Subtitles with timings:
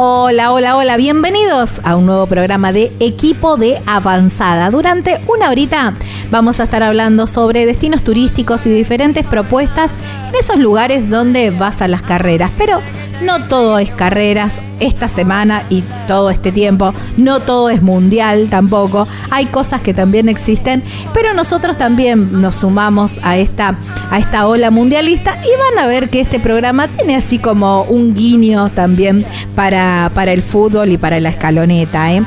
[0.00, 4.70] Hola, hola, hola, bienvenidos a un nuevo programa de Equipo de Avanzada.
[4.70, 5.96] Durante una horita
[6.30, 9.90] vamos a estar hablando sobre destinos turísticos y diferentes propuestas
[10.28, 12.52] en esos lugares donde vas a las carreras.
[12.56, 12.80] Pero
[13.22, 16.94] no todo es carreras esta semana y todo este tiempo.
[17.16, 19.06] No todo es mundial tampoco.
[19.30, 23.76] Hay cosas que también existen, pero nosotros también nos sumamos a esta,
[24.10, 28.14] a esta ola mundialista y van a ver que este programa tiene así como un
[28.14, 29.24] guiño también
[29.54, 32.12] para, para el fútbol y para la escaloneta.
[32.12, 32.22] ¿eh?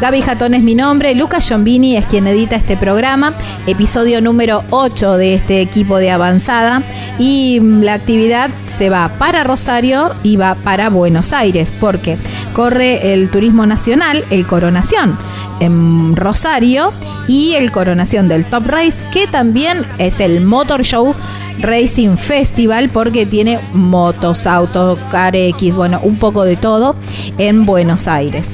[0.00, 3.34] Gaby Jatón es mi nombre, Lucas Giombini es quien edita este programa,
[3.66, 6.82] episodio número 8 de este equipo de avanzada
[7.18, 12.16] y la actividad se va para Rosario para Buenos Aires porque
[12.52, 15.18] corre el Turismo Nacional, el Coronación
[15.60, 16.92] en Rosario
[17.28, 21.14] y el Coronación del Top Race que también es el Motor Show
[21.58, 24.98] Racing Festival porque tiene motos, autos,
[25.32, 26.96] X, bueno, un poco de todo
[27.38, 28.48] en Buenos Aires.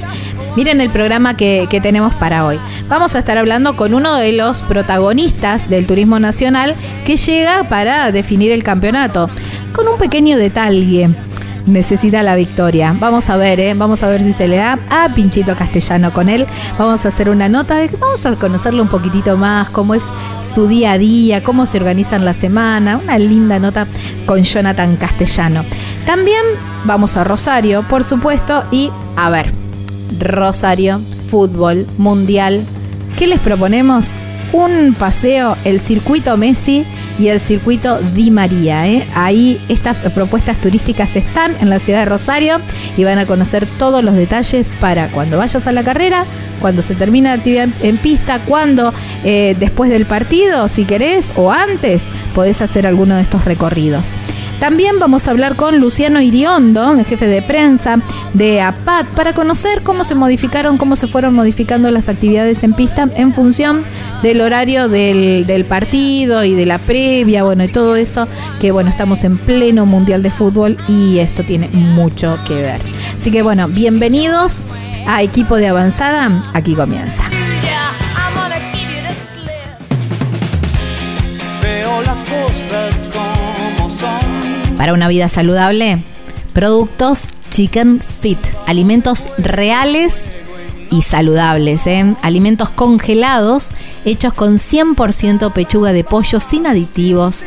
[0.57, 2.59] Miren el programa que, tenemos para hoy.
[2.89, 6.73] Vamos a estar hablando con uno de los protagonistas del turismo nacional
[7.05, 9.29] que llega para definir el campeonato.
[9.71, 11.09] Con un pequeño detalle.
[11.67, 12.95] Necesita la victoria.
[12.97, 13.73] Vamos a ver, ¿eh?
[13.73, 16.47] vamos a ver si se le da a Pinchito Castellano con él.
[16.79, 20.03] Vamos a hacer una nota de vamos a conocerlo un poquitito más, cómo es
[20.55, 22.97] su día a día, cómo se organizan la semana.
[22.97, 23.85] Una linda nota
[24.25, 25.65] con Jonathan Castellano.
[26.05, 26.41] También
[26.85, 29.51] vamos a Rosario, por supuesto, y a ver,
[30.19, 32.63] Rosario, fútbol, mundial.
[33.17, 34.11] ¿Qué les proponemos?
[34.53, 36.85] Un paseo, el circuito Messi
[37.19, 38.87] y el circuito Di María.
[38.87, 39.07] ¿eh?
[39.15, 42.59] Ahí estas propuestas turísticas están en la ciudad de Rosario
[42.97, 46.25] y van a conocer todos los detalles para cuando vayas a la carrera,
[46.61, 51.51] cuando se termina la actividad en pista, cuando eh, después del partido, si querés, o
[51.51, 54.03] antes, podés hacer alguno de estos recorridos.
[54.59, 57.99] También vamos a hablar con Luciano Iriondo, el jefe de prensa
[58.33, 63.07] de APAT, para conocer cómo se modificaron, cómo se fueron modificando las actividades en pista
[63.15, 63.83] en función
[64.23, 68.27] del horario del, del partido y de la previa, bueno, y todo eso,
[68.59, 72.81] que bueno, estamos en pleno Mundial de Fútbol y esto tiene mucho que ver.
[73.15, 74.61] Así que bueno, bienvenidos
[75.05, 77.23] a Equipo de Avanzada, aquí comienza.
[82.05, 84.75] Las cosas como son.
[84.77, 86.03] Para una vida saludable,
[86.53, 90.23] productos Chicken Fit, alimentos reales
[90.91, 92.13] y saludables, ¿eh?
[92.21, 93.71] alimentos congelados
[94.03, 97.45] hechos con 100% pechuga de pollo sin aditivos,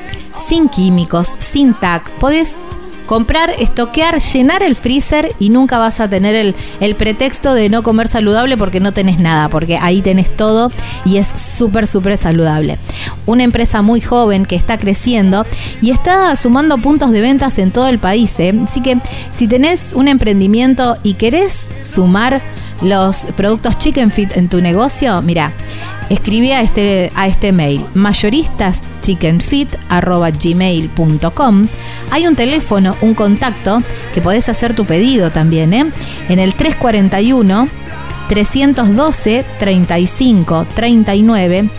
[0.48, 2.10] sin químicos, sin TAC.
[2.12, 2.62] Podés
[3.10, 7.82] comprar, estoquear, llenar el freezer y nunca vas a tener el, el, pretexto de no
[7.82, 10.70] comer saludable porque no tenés nada, porque ahí tenés todo
[11.04, 12.78] y es súper, súper saludable.
[13.26, 15.44] Una empresa muy joven que está creciendo
[15.82, 18.38] y está sumando puntos de ventas en todo el país.
[18.38, 18.54] ¿eh?
[18.68, 18.96] Así que
[19.34, 22.40] si tenés un emprendimiento y querés sumar
[22.80, 25.52] los productos Chicken Fit en tu negocio, mira,
[26.10, 27.84] escribí a este, a este mail,
[29.00, 31.66] mayoristaschickenfit.gmail.com.
[32.10, 33.82] Hay un teléfono, un contacto,
[34.12, 35.92] que podés hacer tu pedido también, ¿eh?
[36.28, 37.68] En el 341
[38.28, 41.70] 312 35 39.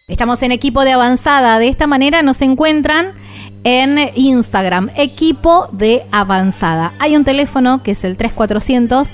[0.08, 1.58] Estamos en equipo de avanzada.
[1.58, 3.14] De esta manera nos encuentran
[3.64, 6.94] en Instagram, equipo de avanzada.
[7.00, 9.08] Hay un teléfono que es el 3400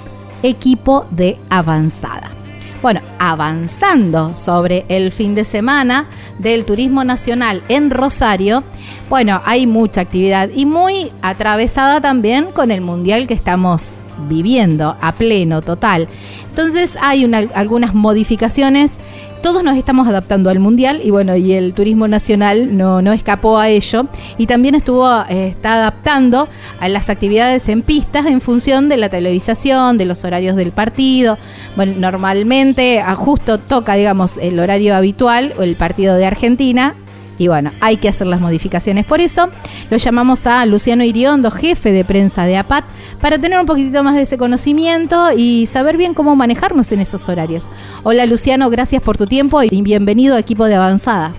[0.43, 2.42] equipo de avanzada.
[2.83, 6.09] Bueno, avanzando sobre el fin de semana
[6.41, 8.65] del turismo nacional en Rosario,
[9.09, 13.93] bueno, hay mucha actividad y muy atravesada también con el mundial que estamos
[14.29, 16.09] viviendo a pleno, total.
[16.51, 17.25] Entonces hay
[17.55, 18.95] algunas modificaciones
[19.43, 23.59] todos nos estamos adaptando al mundial y bueno, y el turismo nacional no, no escapó
[23.59, 24.07] a ello
[24.39, 26.49] y también estuvo, eh, está adaptando
[26.79, 31.39] a las actividades en pistas en función de la televisación, de los horarios del partido.
[31.75, 36.95] Bueno, normalmente a justo toca, digamos, el horario habitual o el partido de Argentina
[37.39, 39.05] y bueno, hay que hacer las modificaciones.
[39.05, 39.49] Por eso
[39.91, 42.85] lo llamamos a Luciano Iriondo, jefe de prensa de APAT,
[43.21, 47.29] para tener un poquitito más de ese conocimiento y saber bien cómo manejarnos en esos
[47.29, 47.69] horarios.
[48.03, 51.33] Hola Luciano, gracias por tu tiempo y bienvenido a equipo de avanzada.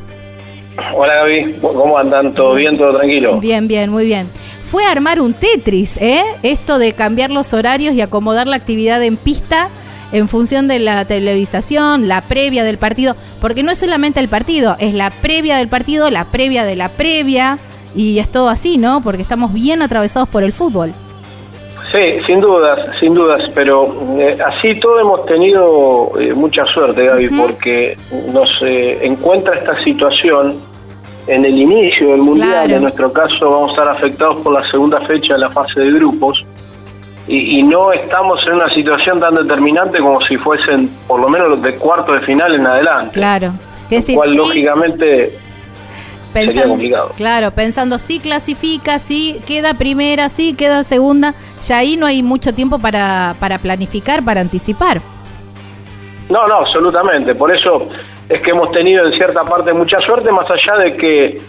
[0.95, 2.33] Hola Gaby, ¿cómo andan?
[2.33, 2.77] ¿Todo bien?
[2.77, 3.39] ¿Todo tranquilo?
[3.39, 4.27] Bien, bien, muy bien.
[4.63, 6.23] Fue armar un Tetris, ¿eh?
[6.41, 9.69] Esto de cambiar los horarios y acomodar la actividad en pista
[10.13, 14.77] en función de la televisación, la previa del partido, porque no es solamente el partido,
[14.79, 17.57] es la previa del partido, la previa de la previa,
[17.95, 19.01] y es todo así, ¿no?
[19.01, 20.93] Porque estamos bien atravesados por el fútbol.
[21.91, 27.29] Sí, sin dudas, sin dudas, pero eh, así todo hemos tenido eh, mucha suerte, Gaby,
[27.29, 27.97] porque
[28.31, 30.57] nos eh, encuentra esta situación
[31.27, 34.99] en el inicio del Mundial, en nuestro caso vamos a estar afectados por la segunda
[35.01, 36.43] fecha de la fase de grupos,
[37.27, 41.61] y, no estamos en una situación tan determinante como si fuesen por lo menos los
[41.61, 43.11] de cuarto de final en adelante.
[43.13, 43.53] Claro.
[43.85, 45.37] Es decir, cual lógicamente
[46.33, 52.23] pensando, Claro, pensando si clasifica, si queda primera, si queda segunda, ya ahí no hay
[52.23, 54.99] mucho tiempo para, para planificar, para anticipar.
[56.29, 57.35] No, no, absolutamente.
[57.35, 57.87] Por eso
[58.27, 61.41] es que hemos tenido en cierta parte mucha suerte, más allá de que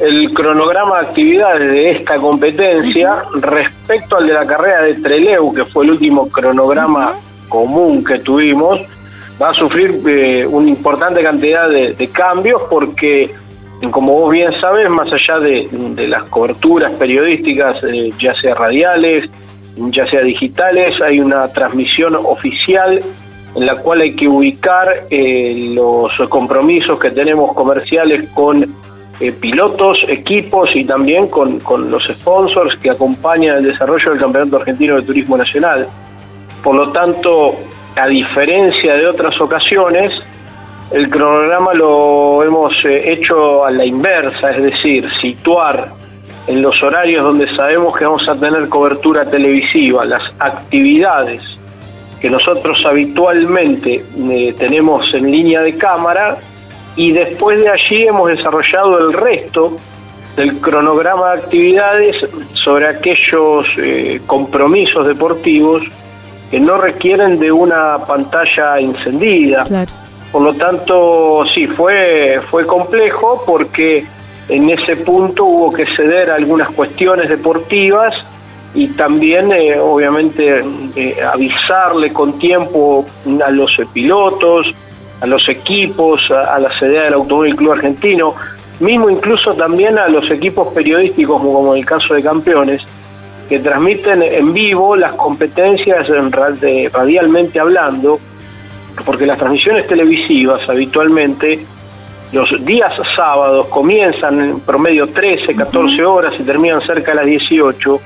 [0.00, 5.64] el cronograma de actividades de esta competencia respecto al de la carrera de Treleu, que
[5.66, 7.14] fue el último cronograma
[7.48, 8.80] común que tuvimos,
[9.40, 13.30] va a sufrir eh, una importante cantidad de cambios porque
[13.90, 19.30] como vos bien sabes, más allá de, las coberturas periodísticas, eh, ya sea radiales,
[19.76, 23.00] ya sea digitales, hay una transmisión oficial
[23.54, 28.74] en la cual hay que ubicar eh, los compromisos que tenemos comerciales con
[29.20, 34.56] eh, pilotos, equipos y también con, con los sponsors que acompañan el desarrollo del Campeonato
[34.56, 35.86] Argentino de Turismo Nacional.
[36.62, 37.54] Por lo tanto,
[37.96, 40.12] a diferencia de otras ocasiones,
[40.90, 45.92] el cronograma lo hemos eh, hecho a la inversa, es decir, situar
[46.46, 51.40] en los horarios donde sabemos que vamos a tener cobertura televisiva las actividades
[52.20, 56.38] que nosotros habitualmente eh, tenemos en línea de cámara
[56.96, 59.76] y después de allí hemos desarrollado el resto
[60.34, 62.16] del cronograma de actividades
[62.54, 65.82] sobre aquellos eh, compromisos deportivos
[66.50, 69.64] que no requieren de una pantalla encendida.
[70.32, 74.06] Por lo tanto, sí, fue, fue complejo porque
[74.48, 78.14] en ese punto hubo que ceder algunas cuestiones deportivas
[78.74, 80.62] y también, eh, obviamente,
[80.94, 83.06] eh, avisarle con tiempo
[83.44, 84.74] a los pilotos,
[85.20, 88.34] a los equipos, a, la sede del Automóvil Club Argentino,
[88.80, 92.82] mismo incluso también a los equipos periodísticos, como, como el caso de Campeones,
[93.48, 98.18] que transmiten en vivo las competencias en, radialmente hablando,
[99.04, 101.60] porque las transmisiones televisivas habitualmente
[102.32, 108.00] los días sábados comienzan en promedio 13, 14 horas y terminan cerca de las 18.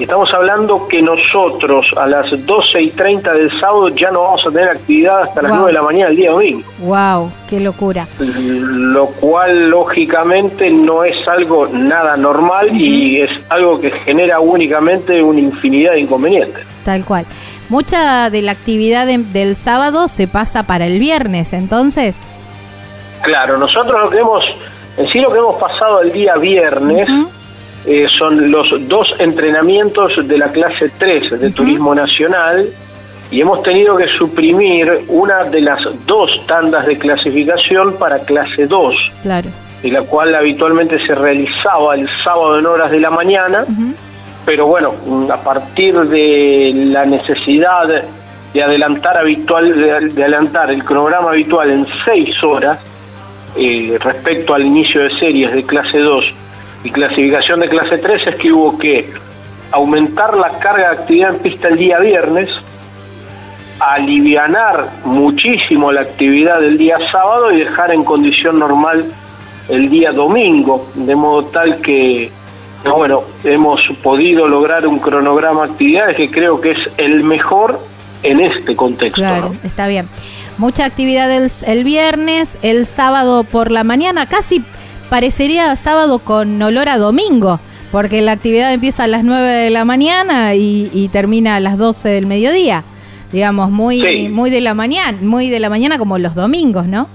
[0.00, 4.50] Estamos hablando que nosotros a las 12 y 30 del sábado ya no vamos a
[4.50, 6.62] tener actividad hasta las 9 de la mañana del día domingo.
[6.78, 7.30] ¡Wow!
[7.46, 8.08] ¡Qué locura!
[8.18, 15.40] Lo cual, lógicamente, no es algo nada normal y es algo que genera únicamente una
[15.40, 16.64] infinidad de inconvenientes.
[16.82, 17.26] Tal cual.
[17.68, 22.26] Mucha de la actividad del sábado se pasa para el viernes, entonces.
[23.22, 24.42] Claro, nosotros lo que hemos,
[24.96, 27.06] en sí lo que hemos pasado el día viernes,
[27.90, 32.68] eh, son los dos entrenamientos de la clase 3 de Turismo Nacional
[33.32, 38.94] y hemos tenido que suprimir una de las dos tandas de clasificación para clase 2,
[39.22, 39.48] Claro.
[39.82, 43.64] de la cual habitualmente se realizaba el sábado en horas de la mañana,
[44.44, 44.94] pero bueno,
[45.32, 47.88] a partir de la necesidad
[48.54, 52.78] de adelantar habitual de, de adelantar el cronograma habitual en seis horas
[53.56, 56.24] eh, respecto al inicio de series de clase 2
[56.82, 59.12] y clasificación de clase 3 es que hubo que
[59.72, 62.48] aumentar la carga de actividad en pista el día viernes,
[63.78, 69.06] alivianar muchísimo la actividad del día sábado y dejar en condición normal
[69.68, 72.30] el día domingo, de modo tal que,
[72.84, 77.78] bueno, hemos podido lograr un cronograma de actividades que creo que es el mejor
[78.22, 79.20] en este contexto.
[79.20, 79.68] Claro, ¿no?
[79.68, 80.08] está bien.
[80.58, 84.62] Mucha actividad el, el viernes, el sábado por la mañana, casi
[85.10, 87.60] parecería sábado con olor a domingo,
[87.92, 91.76] porque la actividad empieza a las 9 de la mañana y, y termina a las
[91.76, 92.84] 12 del mediodía.
[93.32, 94.28] Digamos, muy, Sí.
[94.28, 97.06] muy de la mañana, muy de la mañana como los domingos, ¿no?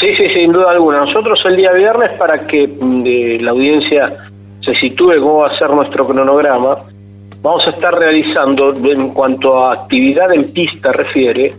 [0.00, 1.04] Sí, sí, sin duda alguna.
[1.04, 4.12] Nosotros el día viernes, para que mm, de la audiencia
[4.64, 6.76] se sitúe cómo va a ser nuestro cronograma,
[7.42, 11.52] vamos a estar realizando, en cuanto a actividad en pista refiere,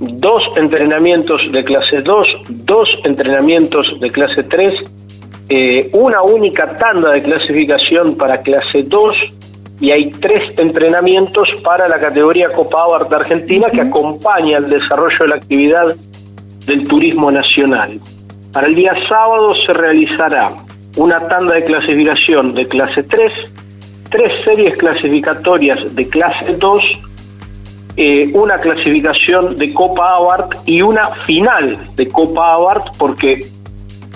[0.00, 4.74] dos entrenamientos de clase 2, dos entrenamientos de clase 3,
[5.48, 9.16] eh, una única tanda de clasificación para clase 2
[9.80, 15.16] y hay tres entrenamientos para la categoría Copa Abarth de Argentina que acompaña el desarrollo
[15.20, 15.96] de la actividad
[16.66, 17.98] del turismo nacional.
[18.52, 20.52] Para el día sábado se realizará
[20.96, 23.32] una tanda de clasificación de clase 3,
[24.10, 26.82] tres series clasificatorias de clase 2,
[28.00, 33.44] eh, una clasificación de Copa Abarth y una final de Copa Abarth, porque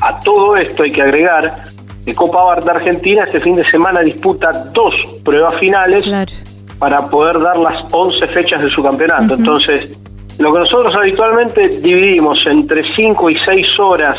[0.01, 1.65] a todo esto hay que agregar
[2.05, 6.31] que Copa Abarth de Argentina este fin de semana disputa dos pruebas finales Claro.
[6.79, 9.35] para poder dar las 11 fechas de su campeonato.
[9.35, 9.93] Entonces,
[10.39, 14.17] lo que nosotros habitualmente dividimos entre 5 y 6 horas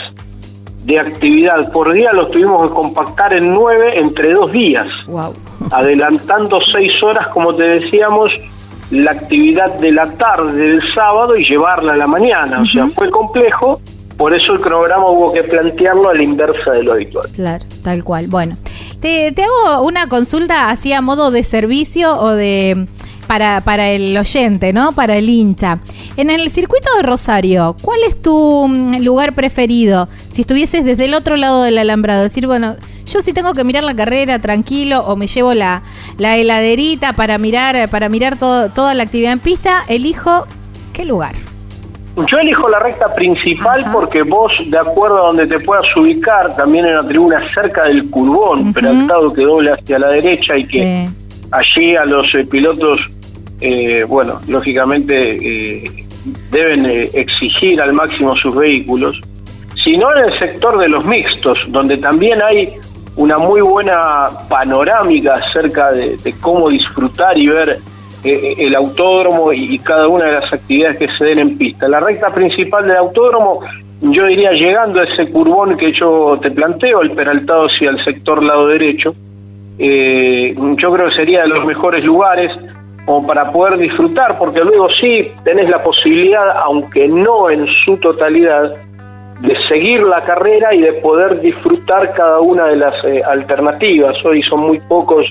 [0.83, 5.33] de actividad por día, lo tuvimos que compactar en 9 entre dos días, Wow.
[5.71, 8.29] adelantando 6 horas, como te decíamos,
[8.93, 12.61] la actividad de la tarde del sábado y llevarla a la mañana.
[12.61, 13.81] O sea, fue complejo,
[14.17, 17.27] por eso el cronograma hubo que plantearlo a la inversa de lo habitual.
[17.33, 18.27] Claro, tal cual.
[18.27, 18.55] Bueno,
[19.01, 22.87] te, te hago una consulta así a modo de servicio o de
[23.27, 24.91] para, para el oyente, ¿no?
[24.91, 25.79] Para el hincha.
[26.17, 30.07] En el circuito de Rosario, ¿cuál es tu mm, lugar preferido?
[30.31, 33.83] Si estuvieses desde el otro lado del alambrado, decir, bueno, yo si tengo que mirar
[33.83, 35.81] la carrera tranquilo o me llevo la,
[36.17, 40.45] la heladerita para mirar, para mirar todo, toda la actividad en pista, elijo
[40.93, 41.33] qué lugar.
[42.15, 43.91] Yo elijo la recta principal Ajá.
[43.91, 48.07] porque vos, de acuerdo a donde te puedas ubicar, también en la tribuna cerca del
[48.11, 48.73] curvón, Ujú.
[48.73, 51.47] peraltado que doble hacia la derecha y que Sí.
[51.51, 53.01] allí a los eh, pilotos,
[53.61, 55.37] eh, bueno, lógicamente
[55.85, 56.05] eh,
[56.51, 59.19] deben eh, exigir al máximo sus vehículos,
[59.83, 62.73] sino en el sector de los mixtos, donde también hay
[63.15, 67.77] una muy buena panorámica acerca de, cómo disfrutar y ver
[68.23, 71.87] eh, el autódromo y, y cada una de las actividades que se den en pista.
[71.87, 73.61] La recta principal del autódromo,
[74.01, 78.43] yo diría llegando a ese curvón que yo te planteo, el peraltado hacia el sector
[78.43, 79.15] lado derecho,
[79.77, 82.51] eh, yo creo que sería de los mejores lugares
[83.05, 88.75] como para poder disfrutar, porque luego sí tenés la posibilidad, aunque no en su totalidad,
[89.43, 94.15] de seguir la carrera y de poder disfrutar cada una de las eh, alternativas.
[94.23, 95.25] Hoy son muy pocos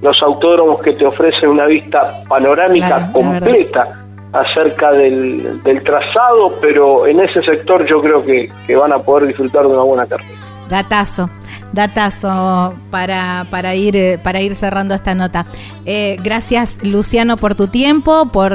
[0.00, 7.08] los autódromos que te ofrecen una vista panorámica Claro, completa acerca del, del trazado, pero
[7.08, 10.38] en ese sector yo creo que, que van a poder disfrutar de una buena carrera.
[10.70, 11.28] Datazo,
[11.72, 15.46] datazo para, para, ir, eh, para ir cerrando esta nota.
[15.84, 18.52] Eh, gracias Luciano por tu tiempo, por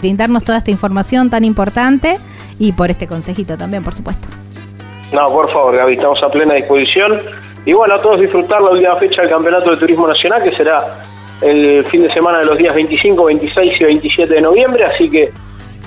[0.00, 2.18] brindarnos toda esta información tan importante
[2.58, 4.41] y por este consejito también, por supuesto.
[5.12, 7.20] No, por favor, Gaby, estamos a plena disposición.
[7.64, 10.78] Y bueno, a todos disfrutar la última fecha del Campeonato de Turismo Nacional, que será
[11.42, 14.84] el fin de semana de los días 25, 26 y 27 de noviembre.
[14.84, 15.30] Así que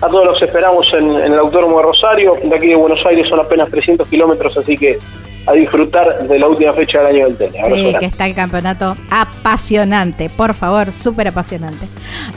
[0.01, 2.35] a todos los esperamos en, en el Autódromo de Rosario.
[2.43, 4.99] De aquí de Buenos Aires son apenas 300 kilómetros, así que
[5.47, 7.59] a disfrutar de la última fecha del año del tenis.
[7.59, 11.87] Abrazo Sí, que está el campeonato apasionante, por favor, súper apasionante.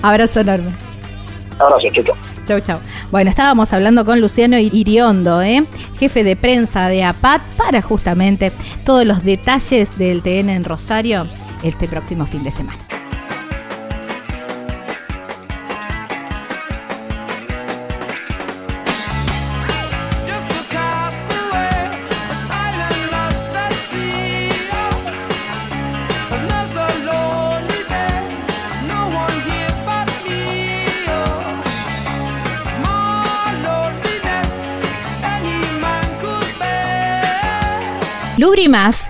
[0.02, 0.73] Abrazo enorme.
[1.59, 2.12] Abrazo, chucho.
[2.49, 2.81] Chau, chau.
[3.11, 5.67] Bueno, estábamos hablando con Luciano Iriondo, ¿eh?
[5.99, 8.52] jefe de prensa de APAT, para justamente
[8.87, 11.26] todos los detalles del TN en Rosario
[11.62, 12.88] este próximo fin de semana.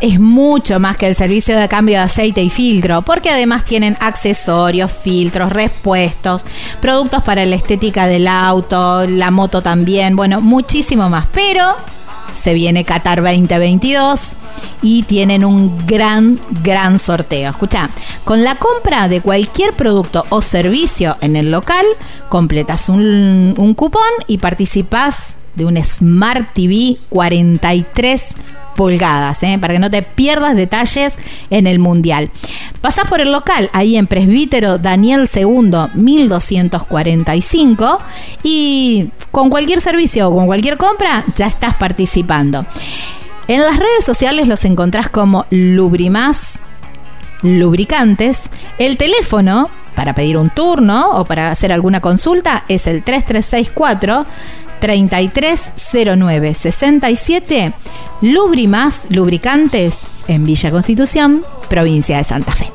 [0.00, 3.96] Es mucho más que el servicio de cambio de aceite y filtro, porque además tienen
[3.98, 6.44] accesorios, filtros, repuestos,
[6.80, 11.26] productos para la estética del auto, la moto también, bueno, muchísimo más.
[11.34, 11.74] Pero
[12.32, 14.20] se viene Qatar 2022
[14.80, 17.50] y tienen un gran, gran sorteo.
[17.50, 17.90] Escucha,
[18.22, 21.84] con la compra de cualquier producto o servicio en el local,
[22.28, 28.22] completas un, un cupón y participas de un Smart TV 43
[28.78, 29.58] pulgadas, ¿eh?
[29.60, 31.12] para que no te pierdas detalles
[31.50, 32.30] en el Mundial.
[32.80, 37.98] Pasás por el local, ahí en Presbítero Daniel II 1245
[38.44, 42.64] y con cualquier servicio o con cualquier compra ya estás participando.
[43.48, 46.38] En las redes sociales los encontrás como Lubrimás
[47.42, 48.42] Lubricantes.
[48.78, 54.24] El teléfono para pedir un turno o para hacer alguna consulta es el 3364
[54.80, 57.72] 3309 67
[58.20, 59.96] Lubrimás Lubricantes
[60.28, 62.72] en Villa Constitución, provincia de Santa Fe.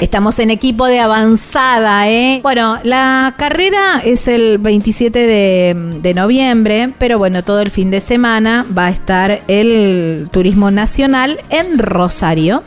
[0.00, 2.40] Estamos en equipo de avanzada, ¿eh?
[2.42, 8.66] Bueno, la carrera es el 27 de, noviembre, pero bueno, todo el fin de semana
[8.76, 12.62] va a estar el Turismo Nacional en Rosario.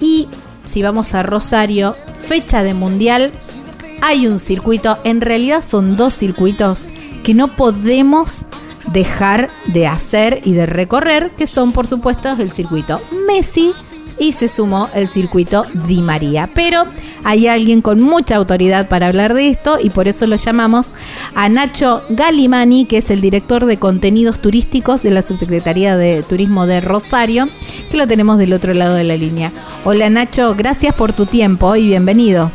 [0.00, 0.28] Y
[0.64, 3.32] si vamos a Rosario, fecha de Mundial,
[4.00, 6.88] hay un circuito, en realidad son dos circuitos
[7.22, 8.46] que no podemos
[8.92, 13.74] dejar de hacer y de recorrer, que son por supuesto el circuito Messi
[14.18, 16.48] y se sumó el circuito Di María.
[16.54, 16.84] Pero
[17.24, 20.86] hay alguien con mucha autoridad para hablar de esto y por eso lo llamamos
[21.34, 26.66] a Nacho Galimani, que es el director de contenidos turísticos de la Subsecretaría de Turismo
[26.66, 27.48] de Rosario,
[27.90, 29.50] que lo tenemos del otro lado de la línea.
[29.84, 32.50] Hola Nacho, gracias por tu tiempo y bienvenido.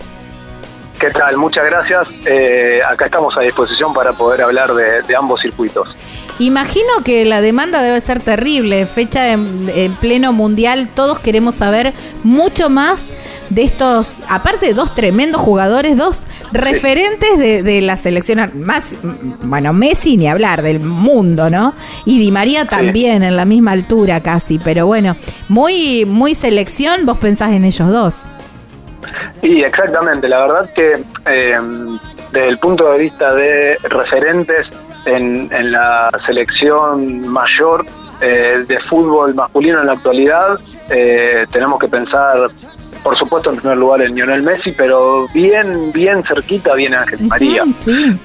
[1.00, 1.38] ¿Qué tal?
[1.38, 2.12] Muchas gracias.
[2.26, 5.96] Eh, acá estamos a disposición para poder hablar de, de ambos circuitos.
[6.40, 11.92] Imagino que la demanda debe ser terrible, fecha en, pleno mundial, todos queremos saber
[12.24, 13.08] mucho más
[13.50, 16.24] de estos, aparte de dos tremendos jugadores, dos
[16.54, 18.96] referentes de, la selección, más,
[19.42, 21.74] bueno, Messi ni hablar, del mundo, ¿no?
[22.06, 25.18] Y Di María también, en la misma altura casi, pero bueno,
[25.50, 28.14] muy, muy selección, vos pensás en ellos dos.
[29.42, 31.58] Sí, exactamente, la verdad que eh,
[32.32, 34.68] desde el punto de vista de referentes,
[35.06, 37.86] en, la selección mayor
[38.22, 40.60] eh, de fútbol masculino en la actualidad.
[40.90, 42.48] Eh, tenemos que pensar,
[43.04, 47.64] por supuesto, en primer lugar en Lionel Messi, pero bien, bien cerquita viene Ángel María.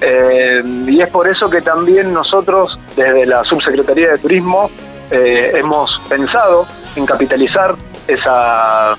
[0.00, 4.70] Eh, y es por eso que también nosotros, desde la Subsecretaría de Turismo,
[5.10, 7.76] hemos pensado en capitalizar
[8.08, 8.96] esa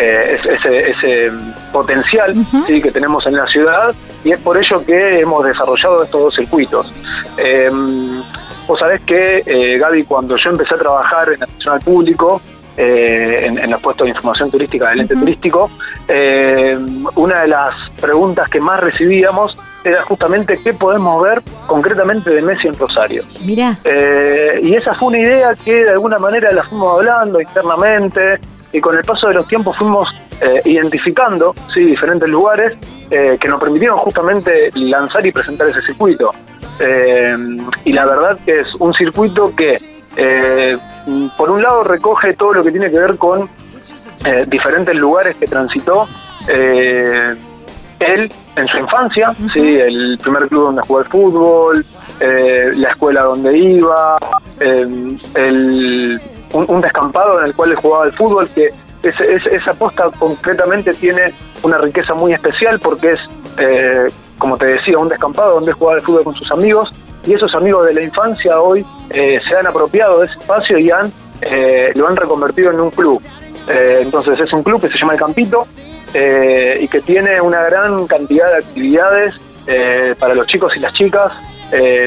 [0.00, 1.30] ese, ese,
[1.72, 2.34] potencial
[2.66, 6.92] que tenemos en la ciudad y es por ello que hemos desarrollado estos dos circuitos.
[7.36, 7.70] Eh,
[8.66, 12.40] vos sabés que, eh, Gaby, cuando yo empecé a trabajar en atención al público,
[12.76, 15.68] eh, en, los puestos de información turística del ente turístico,
[16.08, 16.78] eh,
[17.16, 22.68] una de las preguntas que más recibíamos era justamente qué podemos ver concretamente de Messi
[22.68, 23.24] en Rosario.
[23.44, 23.76] Mira.
[24.62, 28.38] y esa fue una idea que de alguna manera la fuimos hablando internamente
[28.72, 30.08] y con el paso de los tiempos fuimos
[30.64, 32.78] identificando sí, diferentes lugares
[33.12, 36.30] eh, que nos permitieron justamente lanzar y presentar ese circuito.
[36.78, 37.36] Eh,
[37.84, 39.76] y la verdad que es un circuito que,
[40.16, 40.78] eh,
[41.36, 43.48] por un lado, recoge todo lo que tiene que ver con
[44.48, 46.06] diferentes lugares que transitó
[46.46, 49.76] él en su infancia, ¿sí?
[49.78, 51.84] el primer club donde jugó el fútbol,
[52.20, 54.18] la escuela donde iba,
[54.60, 56.20] el,
[56.52, 58.70] un, descampado en el cual él jugaba el fútbol, que
[59.02, 61.32] esa posta concretamente tiene
[61.62, 63.20] una riqueza muy especial porque es,
[63.58, 64.08] eh,
[64.38, 66.92] como te decía, un descampado donde jugaba el fútbol con sus amigos
[67.26, 70.90] y esos amigos de la infancia hoy eh, se han apropiado de ese espacio y
[70.90, 71.10] han,
[71.42, 73.22] eh, lo han reconvertido en un club.
[73.68, 75.66] entonces es un club que se llama El Campito
[76.12, 79.34] y que tiene una gran cantidad de actividades
[80.18, 81.32] para los chicos y las chicas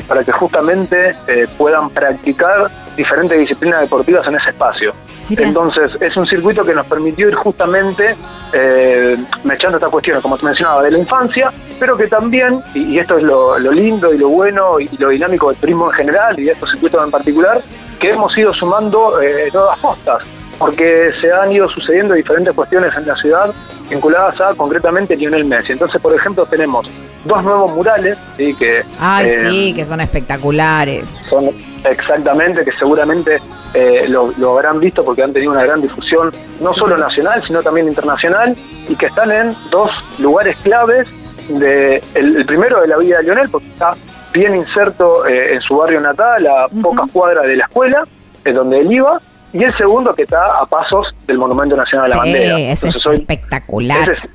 [0.08, 1.16] para que justamente
[1.58, 4.94] puedan practicar diferentes disciplinas deportivas en ese espacio.
[5.30, 8.16] Entonces, es un circuito que nos permitió ir justamente
[8.52, 9.18] eh,
[9.52, 13.24] echando esta cuestión, como te mencionaba, de la infancia, pero que también, y, esto es
[13.24, 16.72] lo, lindo y lo bueno y, lo dinámico del turismo en general y de estos
[16.72, 17.62] circuitos en particular,
[18.00, 20.24] que hemos ido sumando eh, nuevas postas.
[20.58, 23.54] Porque se han ido sucediendo diferentes cuestiones en la ciudad
[23.90, 25.74] vinculadas a concretamente Lionel Messi.
[25.74, 26.88] Entonces, por ejemplo, tenemos
[27.26, 28.54] dos nuevos murales, ¿sí?
[28.56, 31.10] que Ay, eh, sí, que son espectaculares.
[31.30, 31.50] son
[31.84, 33.42] exactamente, que seguramente
[33.74, 37.62] eh, lo, lo habrán visto porque han tenido una gran difusión, no solo nacional, sino
[37.62, 38.56] también internacional,
[38.88, 41.08] y que están en dos lugares claves.
[41.50, 43.96] De, el, el primero de la vida de Lionel, porque está
[44.32, 48.04] bien inserto eh, en su barrio natal, a pocas cuadras de la escuela,
[48.46, 49.22] es donde él iba,
[49.54, 52.60] y el segundo que está a pasos del Monumento Nacional a la Sí, Bandera.
[52.60, 54.02] ese es hoy- espectacular.
[54.10, 54.30] ese es-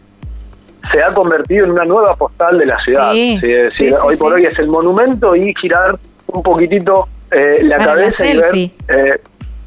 [0.93, 3.13] se ha convertido en una nueva postal de la ciudad.
[3.13, 7.95] Sí, sí, hoy por hoy es el monumento y girar un poquitito eh, la Para
[7.95, 8.55] la cabeza y ver.
[8.89, 9.21] eh,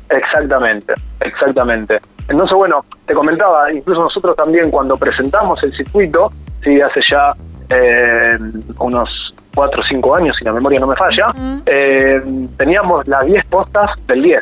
[0.09, 1.99] exactamente, exactamente.
[2.27, 6.31] Entonces, bueno, te comentaba, incluso nosotros también cuando presentamos el circuito,
[6.63, 7.33] sí, hace ya
[7.69, 8.37] eh,
[8.79, 9.09] unos
[9.53, 11.31] cuatro o cinco años, si la memoria no me falla,
[11.65, 12.21] eh,
[12.57, 14.41] teníamos las 10 postas del 10,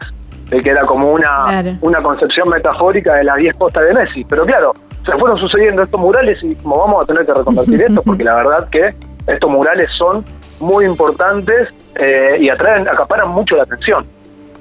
[0.49, 1.71] de que era como una, Claro.
[1.81, 4.25] una concepción metafórica de las 10 postas de Messi.
[4.25, 4.73] Pero claro,
[5.05, 8.35] se fueron sucediendo estos murales y como vamos a tener que reconvertir esto, porque la
[8.35, 8.93] verdad que
[9.27, 10.25] estos murales son
[10.59, 14.05] muy importantes eh, y atraen, acaparan mucho la atención.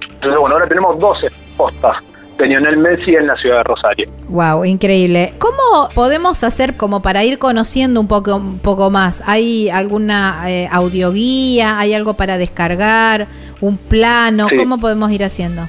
[0.02, 1.96] Entonces, bueno, ahora tenemos 12 postas
[2.38, 4.10] de Lionel Messi en la ciudad de Rosario.
[4.28, 5.34] Wow, increíble.
[5.38, 9.22] ¿Cómo podemos hacer como para ir conociendo un poco, un poco más?
[9.26, 11.78] ¿Hay alguna eh, audioguía?
[11.78, 13.26] ¿Hay algo para descargar?
[13.60, 14.48] ¿Un plano?
[14.48, 14.56] Sí.
[14.56, 15.62] ¿Cómo podemos ir haciendo?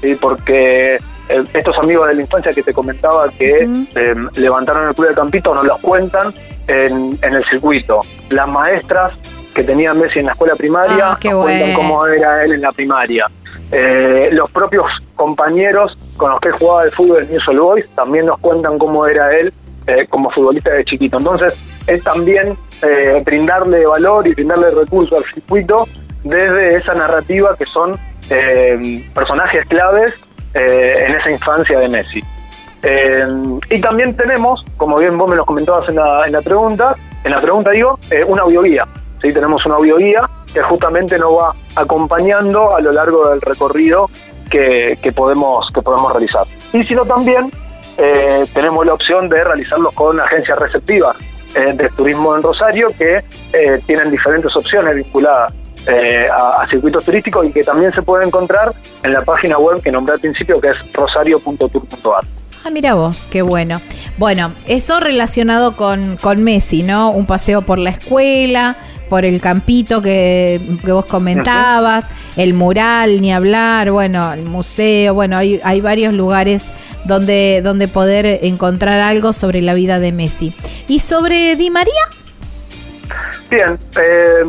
[0.00, 0.14] ¿sí?
[0.20, 5.08] Porque eh, estos amigos de la infancia que te comentaba que eh, levantaron el club
[5.08, 6.34] de Campito nos los cuentan
[6.68, 8.00] en, en el circuito.
[8.30, 9.20] Las maestras
[9.56, 12.72] que tenía Messi en la escuela primaria Ah, nos cuentan cómo era él en la
[12.72, 13.26] primaria.
[13.72, 14.84] Eh, los propios
[15.16, 19.06] compañeros con los que jugaba el fútbol en News All Boys también nos cuentan cómo
[19.06, 19.52] era él
[19.86, 21.16] eh, como futbolista de chiquito.
[21.16, 21.54] Entonces,
[21.86, 25.88] es también eh, brindarle valor y brindarle recursos al circuito
[26.24, 27.96] desde esa narrativa que son
[28.28, 30.14] eh, personajes claves
[30.54, 32.22] eh, en esa infancia de Messi.
[33.70, 36.94] Y también tenemos, como bien vos me lo comentabas en la, en la pregunta,
[37.24, 38.84] en la pregunta digo, una audioguía.
[39.20, 39.32] ¿sí?
[39.32, 40.20] Tenemos una audioguía
[40.54, 44.08] que justamente nos va acompañando a lo largo del recorrido
[44.48, 46.44] que, que podemos, que podemos realizar.
[46.72, 47.50] Y si no también
[48.54, 51.16] tenemos la opción de realizarlos con agencias receptivas
[51.56, 55.52] eh, de turismo en Rosario que eh, tienen diferentes opciones vinculadas
[55.86, 59.80] eh, a, a circuitos turísticos y que también se puede encontrar en la página web
[59.80, 62.24] que nombré al principio que es rosario.tour.ar.
[62.64, 63.80] Ah, mira vos, qué bueno.
[64.18, 67.10] Bueno, eso relacionado con, con Messi, ¿no?
[67.10, 68.76] Un paseo por la escuela,
[69.08, 75.36] por el campito que, que vos comentabas, el mural, ni hablar, bueno, el museo, bueno,
[75.36, 76.64] hay, hay varios lugares
[77.06, 80.54] donde, donde poder encontrar algo sobre la vida de Messi.
[80.88, 81.92] ¿Y sobre Di María?
[83.50, 84.42] Bien, eh,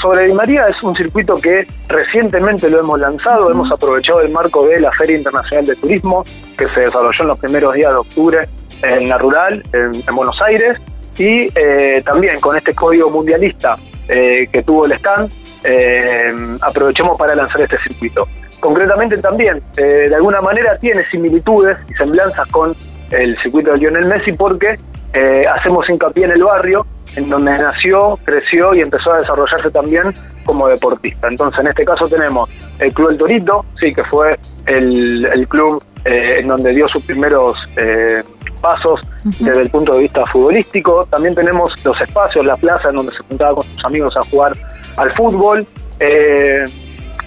[0.00, 4.66] sobre Di María es un circuito que recientemente lo hemos lanzado, hemos aprovechado el marco
[4.66, 6.24] de la Feria Internacional de Turismo
[6.56, 8.48] que se desarrolló en los primeros días de octubre
[8.82, 10.78] en la rural, en, en Buenos Aires,
[11.16, 13.76] y eh, también con este código mundialista
[14.08, 15.30] eh, que tuvo el stand,
[15.62, 18.28] eh, aprovechamos para lanzar este circuito.
[18.64, 22.74] Concretamente también, eh, de alguna manera tiene similitudes y semblanzas con
[23.10, 24.78] el circuito de Lionel Messi porque
[25.12, 30.04] eh, hacemos hincapié en el barrio, en donde nació, creció y empezó a desarrollarse también
[30.46, 31.28] como deportista.
[31.28, 32.48] Entonces, en este caso tenemos
[32.78, 37.04] el Club El Torito, sí, que fue el, el club eh, en donde dio sus
[37.04, 38.22] primeros eh,
[38.62, 41.04] pasos desde el punto de vista futbolístico.
[41.10, 44.56] También tenemos los espacios, la plaza en donde se juntaba con sus amigos a jugar
[44.96, 45.66] al fútbol.
[46.00, 46.64] Eh,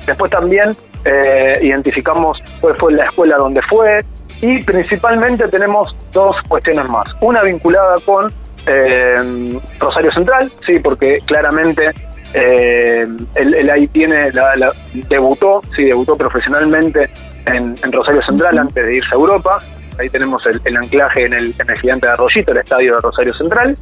[0.07, 3.99] después también eh, identificamos cuál fue la escuela donde fue
[4.41, 7.05] y principalmente tenemos dos cuestiones más.
[7.21, 8.31] Una vinculada con
[8.67, 11.89] eh, Rosario Central, sí, porque claramente
[12.33, 14.71] eh, él, él ahí tiene, la, la-
[15.09, 17.09] debutó, sí, debutó profesionalmente
[17.45, 19.59] en, en Rosario Central antes de irse a Europa.
[19.99, 23.01] ahí tenemos el, el anclaje en el, en el gigante de Arroyito, el estadio de
[23.01, 23.75] Rosario Central.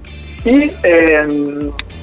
[0.45, 1.27] Y eh,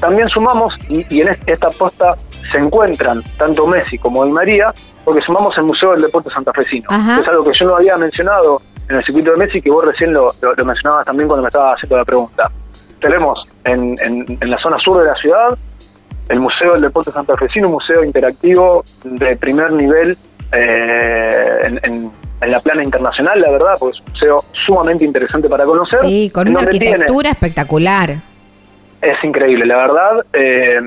[0.00, 2.16] también sumamos, y, y en esta posta
[2.50, 6.86] se encuentran tanto Messi como Di María, porque sumamos el Museo del Deporte Santafesino.
[6.90, 7.20] Ajá.
[7.20, 10.12] Es algo que yo no había mencionado en el circuito de Messi, que vos recién
[10.12, 12.50] lo, lo- lo mencionabas también cuando me estabas haciendo la pregunta.
[13.00, 15.56] Tenemos en, en- en la zona sur de la ciudad
[16.28, 20.16] el Museo del Deporte Santafesino, un museo interactivo de primer nivel
[20.52, 22.10] eh, en, en-
[22.40, 26.00] en la plana internacional, la verdad, porque es un museo sumamente interesante para conocer.
[26.00, 28.16] Sí, con una tiene- arquitectura espectacular.
[29.00, 30.24] es increíble, la verdad.
[30.32, 30.80] eh,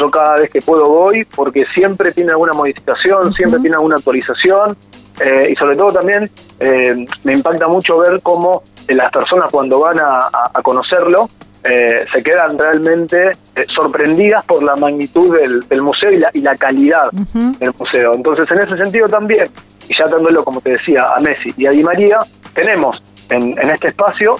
[0.00, 4.76] yo cada vez que puedo voy porque siempre tiene alguna modificación, siempre tiene alguna actualización.
[5.22, 9.78] Eh, y sobre todo también eh, me impacta mucho ver cómo eh, las personas cuando
[9.80, 11.28] van a, a- a conocerlo
[11.62, 13.32] eh, se quedan realmente
[13.68, 17.10] sorprendidas por la magnitud del, del museo y la, y la calidad
[17.58, 18.14] del museo.
[18.14, 19.46] Entonces, en ese sentido también,
[19.88, 22.18] y ya dándolo, como te decía, a Messi y a Di María,
[22.54, 24.36] tenemos en, en este espacio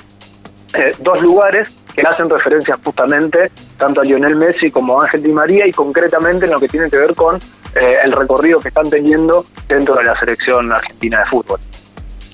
[0.74, 5.32] eh, dos lugares que hacen referencia justamente tanto a Lionel Messi como a Ángel Di
[5.32, 8.88] María y concretamente en lo que tiene que ver con eh, el recorrido que están
[8.88, 11.60] teniendo dentro de la selección argentina de fútbol.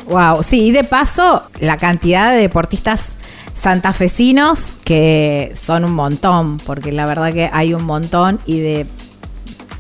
[0.06, 3.12] Wow, sí, y de paso, la cantidad de deportistas
[3.54, 8.86] santafesinos que son un montón, porque la verdad que hay un montón y de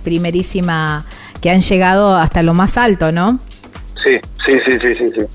[0.02, 1.04] primerísima
[1.40, 3.38] que han llegado hasta lo más alto, ¿no?
[4.02, 5.26] Sí, sí, sí, sí, sí, sí.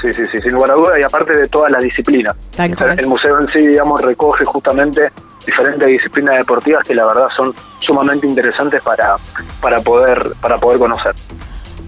[0.00, 2.36] Sí, sí, sí, sin lugar a duda, y aparte de todas las disciplinas.
[2.52, 5.10] O sea, el museo en sí, digamos, recoge justamente
[5.44, 9.16] diferentes disciplinas deportivas que la verdad son sumamente interesantes para,
[9.60, 11.14] para, poder, para poder conocer.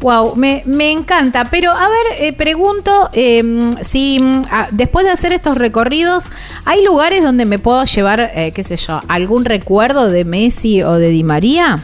[0.00, 1.48] Wow, me, me encanta.
[1.50, 6.28] Pero a ver, eh, pregunto eh, si mm, después de hacer estos recorridos,
[6.64, 10.94] ¿hay lugares donde me puedo llevar, eh, qué sé yo, algún recuerdo de Messi o
[10.94, 11.78] de Di María?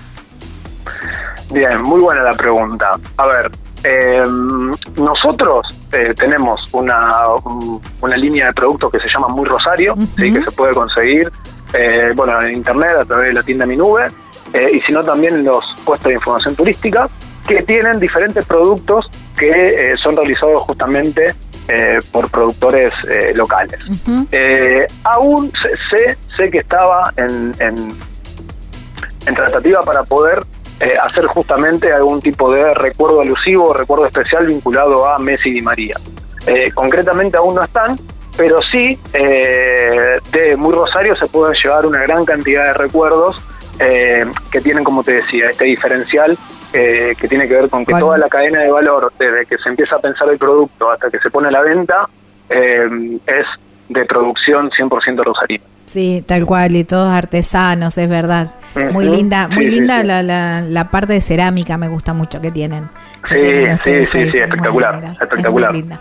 [1.50, 2.98] Bien, muy buena la pregunta.
[3.18, 3.50] A ver,
[3.88, 4.22] eh,
[4.96, 7.11] nosotros eh, tenemos una,
[7.44, 9.94] un- una línea de productos que se llama Muy Rosario.
[10.16, 10.33] ¿sí?
[10.33, 11.31] que se puede conseguir
[11.72, 14.07] eh, bueno, en internet a través de la tienda Mi Nube,
[14.53, 17.09] eh, y si no también en los puestos de información turística,
[17.46, 21.35] que tienen diferentes productos que son realizados justamente
[22.12, 22.92] por productores
[23.35, 23.81] locales.
[25.05, 27.96] Aún sé, sé, sé que estaba en, en,
[29.27, 30.42] en tratativa para poder
[30.78, 35.52] eh, hacer justamente algún tipo de recuerdo alusivo o recuerdo especial vinculado a Messi y
[35.54, 35.94] Di María.
[36.46, 37.98] Eh, concretamente aún no están,
[38.36, 43.42] pero sí eh, de Muy Rosario se pueden llevar una gran cantidad de recuerdos
[43.78, 46.36] que tienen, como te decía, este diferencial
[46.72, 49.96] que tiene que ver con que toda la cadena de valor, desde que se empieza
[49.96, 52.08] a pensar el producto hasta que se pone a la venta,
[52.48, 53.46] es
[53.88, 55.64] de producción 100% rosarina.
[55.87, 58.55] Sí, tal cual, y todos artesanos, es verdad.
[58.92, 60.07] Muy linda, muy Sí, sí, linda sí.
[60.07, 62.88] La, la, la parte de cerámica, me gusta mucho que tienen.
[63.28, 63.40] Sí,
[63.84, 65.72] sí, sí, sí, espectacular, es espectacular.
[65.72, 66.00] linda.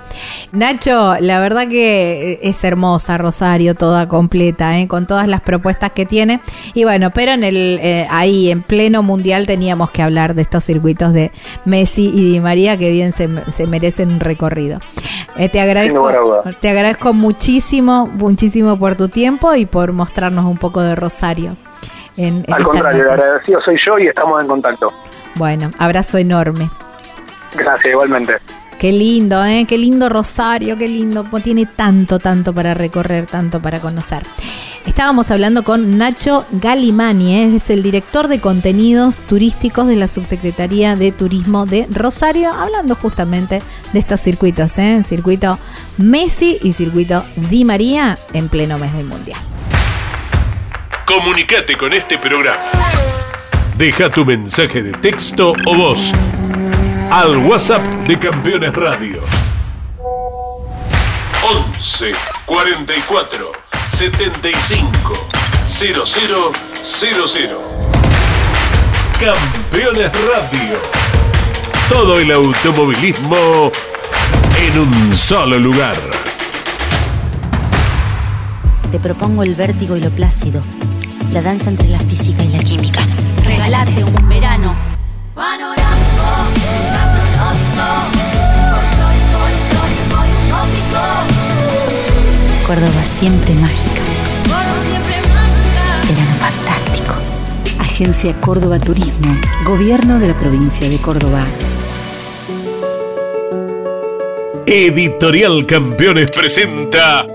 [0.51, 4.87] Nacho, la verdad que es hermosa Rosario, toda completa, ¿eh?
[4.87, 6.39] con todas las propuestas que tiene.
[6.73, 10.63] Y bueno, pero en el eh, ahí en pleno mundial teníamos que hablar de estos
[10.63, 11.31] circuitos de
[11.65, 14.79] Messi y Di María que bien se, se merecen un recorrido.
[15.37, 16.11] Eh, te agradezco,
[16.61, 21.55] te agradezco muchísimo, muchísimo por tu tiempo y por mostrarnos un poco de Rosario.
[22.17, 24.93] en- en Al contrario, el agradecido soy yo y estamos en contacto.
[25.35, 26.69] Bueno, abrazo enorme.
[27.57, 28.33] Gracias, igualmente.
[28.79, 29.65] Qué lindo, ¿eh?
[29.67, 31.23] Qué lindo Rosario, qué lindo.
[31.23, 34.23] Pues Tiene tanto, tanto para recorrer, tanto para conocer.
[34.85, 37.55] Estábamos hablando con Nacho Galimani, ¿eh?
[37.55, 43.63] es el director de contenidos turísticos de la Subsecretaría de Turismo de Rosario, hablando justamente
[43.93, 45.03] de estos circuitos, ¿eh?
[45.07, 45.57] Circuito
[45.97, 49.39] Messi y circuito Di María en pleno mes del Mundial.
[51.05, 52.61] Comunicate con este programa.
[53.77, 56.11] Deja tu mensaje de texto o voz
[57.15, 59.21] al WhatsApp de Campeones Radio.
[61.79, 62.11] 11
[62.45, 63.51] 44
[63.87, 65.13] 75
[65.63, 66.35] 0000.
[69.17, 70.77] Campeones Radio.
[71.87, 73.71] Todo el automovilismo
[74.59, 75.95] en un solo lugar.
[78.91, 80.59] Te propongo el vértigo y lo plácido,
[81.31, 83.05] la danza entre la física y la química.
[83.45, 84.75] Regalate un verano
[85.33, 86.94] panorámico,
[92.65, 94.01] Córdoba siempre mágica.
[96.09, 97.13] Verano fantástico.
[97.79, 101.45] Agencia Córdoba Turismo, Gobierno de la provincia de Córdoba.
[104.65, 107.27] Editorial Campeones presenta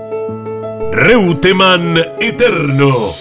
[0.91, 3.13] Reutemann Eterno.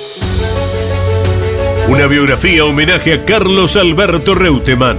[1.87, 4.99] Una biografía homenaje a Carlos Alberto Reutemann,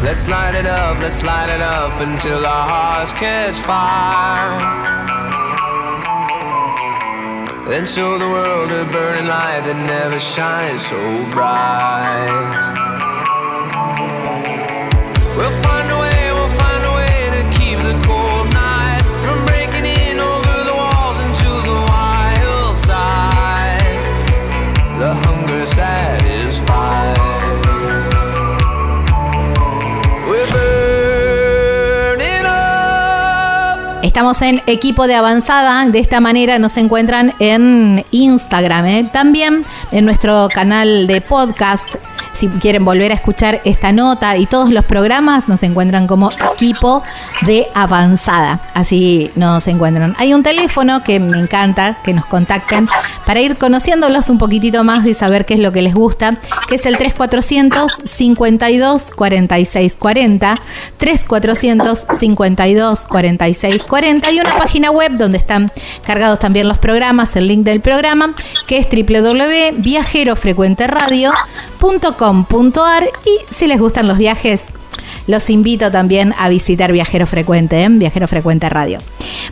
[0.09, 4.59] Let's light it up, let's light it up until our hearts catch fire.
[7.67, 10.97] Then show the world a burning light that never shines so
[11.31, 12.88] bright.
[34.19, 35.87] Estamos en equipo de avanzada.
[35.87, 38.87] De esta manera nos encuentran en Instagram.
[38.87, 39.09] ¿eh?
[39.13, 41.87] También en nuestro canal de podcast
[42.39, 47.03] si quieren volver a escuchar esta nota y todos los programas, nos encuentran como equipo
[47.43, 48.61] de avanzada.
[48.75, 50.15] Así nos encuentran.
[50.19, 52.89] Hay un teléfono que me encanta que nos contacten
[53.27, 56.37] para ir conociéndolos un poquitito más y saber qué es lo que les gusta,
[56.69, 60.61] que es el 3400 52 46 40,
[60.97, 65.73] 3400 52 46 40 y una página web donde están
[66.07, 68.37] cargados también los programas, el link del programa,
[68.69, 71.59] que es www.viajerofrecuenteradio.com
[73.25, 74.63] y si les gustan los viajes,
[75.27, 77.89] los invito también a visitar Viajero Frecuente, ¿eh?
[77.91, 78.99] Viajero Frecuente Radio.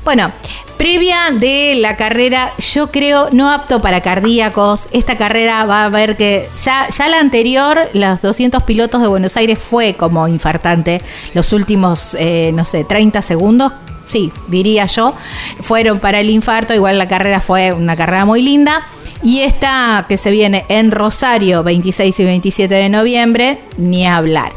[0.04, 0.32] Bueno,
[0.78, 4.88] previa de la carrera, yo creo no apto para cardíacos.
[4.92, 9.36] Esta carrera va a ver que ya, ya la anterior, los 200 pilotos de Buenos
[9.36, 11.02] Aires fue como infartante.
[11.34, 13.72] Los últimos, eh, no sé, 30 segundos,
[14.06, 15.14] sí, diría yo,
[15.60, 16.72] fueron para el infarto.
[16.72, 18.86] Igual la carrera fue una carrera muy linda.
[19.22, 24.52] Y esta que se viene en Rosario, 26 y 27 de noviembre, ni hablar.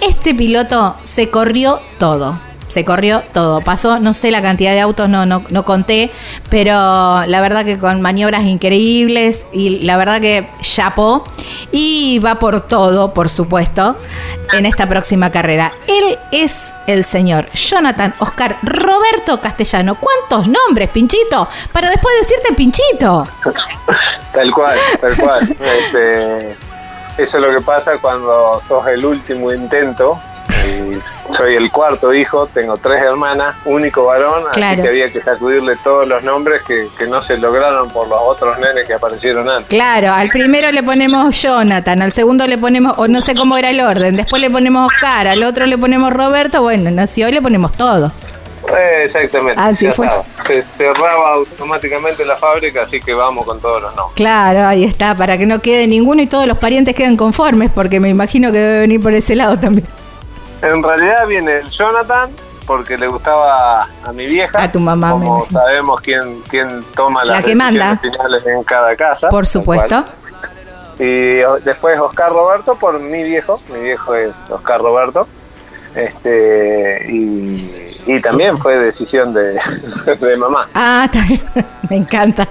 [0.00, 2.38] Este piloto se corrió todo.
[2.68, 3.62] se corrió todo.
[3.62, 6.10] Pasó, no sé la cantidad de autos, no, no, no conté,
[6.50, 6.72] pero
[7.26, 11.24] la verdad que con maniobras increíbles y la verdad que chapó
[11.72, 13.96] y va por todo, por supuesto,
[14.52, 15.72] en esta próxima carrera.
[15.86, 16.56] Él es
[16.86, 19.96] el señor Jonathan Oscar Roberto Castellano.
[19.96, 21.48] ¿Cuántos nombres, Pinchito?
[21.72, 23.28] Para después decirte Pinchito.
[24.32, 25.56] Tal cual, tal cual.
[25.60, 26.58] Este, eso
[27.16, 30.20] es lo que pasa cuando sos el último intento.
[31.36, 34.72] Soy el cuarto hijo, tengo tres hermanas, único varón, Claro.
[34.72, 38.18] así que había que sacudirle todos los nombres que, que no se lograron por los
[38.22, 39.66] otros nenes que aparecieron antes.
[39.68, 43.70] Claro, al primero le ponemos Jonathan, al segundo le ponemos, o no sé cómo era
[43.70, 47.42] el orden, después le ponemos Oscar, al otro le ponemos Roberto, bueno, nació y le
[47.42, 48.10] ponemos todos.
[49.04, 49.60] Exactamente.
[49.60, 50.08] Así ya fue.
[50.46, 54.16] Se cerraba automáticamente la fábrica, así que vamos con todos los nombres.
[54.16, 58.00] Claro, ahí está, para que no quede ninguno y todos los parientes queden conformes, porque
[58.00, 59.86] me imagino que debe venir por ese lado también.
[60.62, 62.30] En realidad viene el Jonathan
[62.66, 64.62] porque le gustaba a mi vieja.
[64.62, 67.96] A tu mamá, Como sabemos quién, quién toma La las que manda.
[67.98, 69.28] finales en cada casa.
[69.28, 70.04] Por supuesto.
[70.98, 73.58] Y después Oscar Roberto por mi viejo.
[73.72, 75.26] Mi viejo es Oscar Roberto.
[75.94, 79.58] Este y, y también fue decisión de,
[80.20, 80.68] de mamá.
[80.74, 81.40] Ah, está bien.
[81.90, 82.46] me encanta.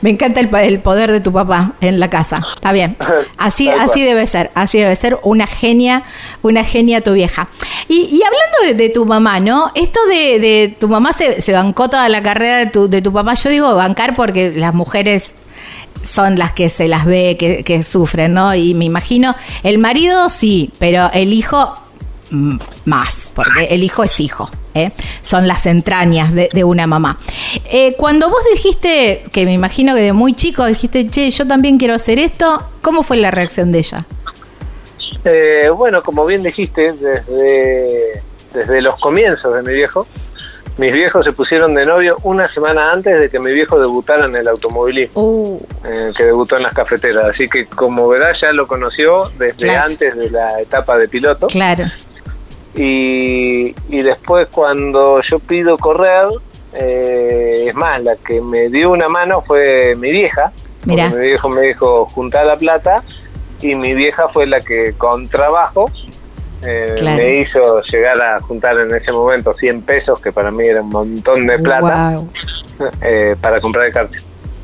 [0.00, 2.42] Me encanta el, el poder de tu papá en la casa.
[2.56, 2.96] Está bien.
[3.38, 4.50] Así, así debe ser.
[4.54, 5.18] Así debe ser.
[5.22, 6.04] Una genia,
[6.42, 7.48] una genia tu vieja.
[7.88, 9.70] Y, y hablando de, de tu mamá, ¿no?
[9.74, 13.12] Esto de, de tu mamá se, se bancó toda la carrera de tu, de tu
[13.12, 13.34] papá.
[13.34, 15.34] Yo digo bancar porque las mujeres
[16.04, 18.54] son las que se las ve, que, que sufren, ¿no?
[18.54, 21.74] Y me imagino, el marido sí, pero el hijo
[22.30, 24.90] mm, más, porque el hijo es hijo, ¿eh?
[25.22, 27.18] son las entrañas de, de una mamá.
[27.70, 31.78] Eh, cuando vos dijiste, que me imagino que de muy chico dijiste, che, yo también
[31.78, 34.04] quiero hacer esto, ¿cómo fue la reacción de ella?
[35.24, 38.22] Eh, bueno, como bien dijiste, desde,
[38.52, 40.06] desde los comienzos de mi viejo,
[40.76, 44.34] mis viejos se pusieron de novio una semana antes de que mi viejo debutara en
[44.34, 47.26] el automovilismo, Uh, eh, que debutó en las cafeteras.
[47.26, 49.86] Así que como verás ya lo conoció desde Claro.
[49.86, 51.46] antes de la etapa de piloto.
[51.46, 51.84] claro,
[52.76, 56.26] Y, y después cuando yo pido correr,
[56.74, 60.50] eh, es más, la que me dio una mano fue mi vieja.
[60.84, 61.08] Mirá.
[61.10, 63.02] Mi viejo me dijo juntar la plata
[63.62, 65.90] y mi vieja fue la que con trabajo
[66.66, 67.16] eh, Claro.
[67.16, 70.88] me hizo llegar a juntar en ese momento 100 pesos, que para mí era un
[70.90, 72.28] montón de plata, wow,
[73.02, 74.18] eh, para comprar el karting.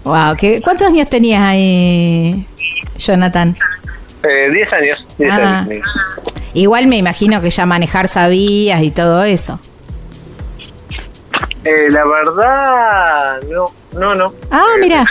[0.05, 0.35] wow.
[0.37, 2.47] ¿qué- ¿Cuántos años tenías ahí,
[2.99, 3.55] Jonathan?
[4.23, 5.61] Eh, 10 años, 10 Ah.
[5.61, 5.87] años.
[6.53, 9.59] Igual me imagino que ya manejar sabías y todo eso.
[11.64, 14.35] Eh, la verdad, no, no, no.
[14.51, 15.05] Ah, Eh, mira.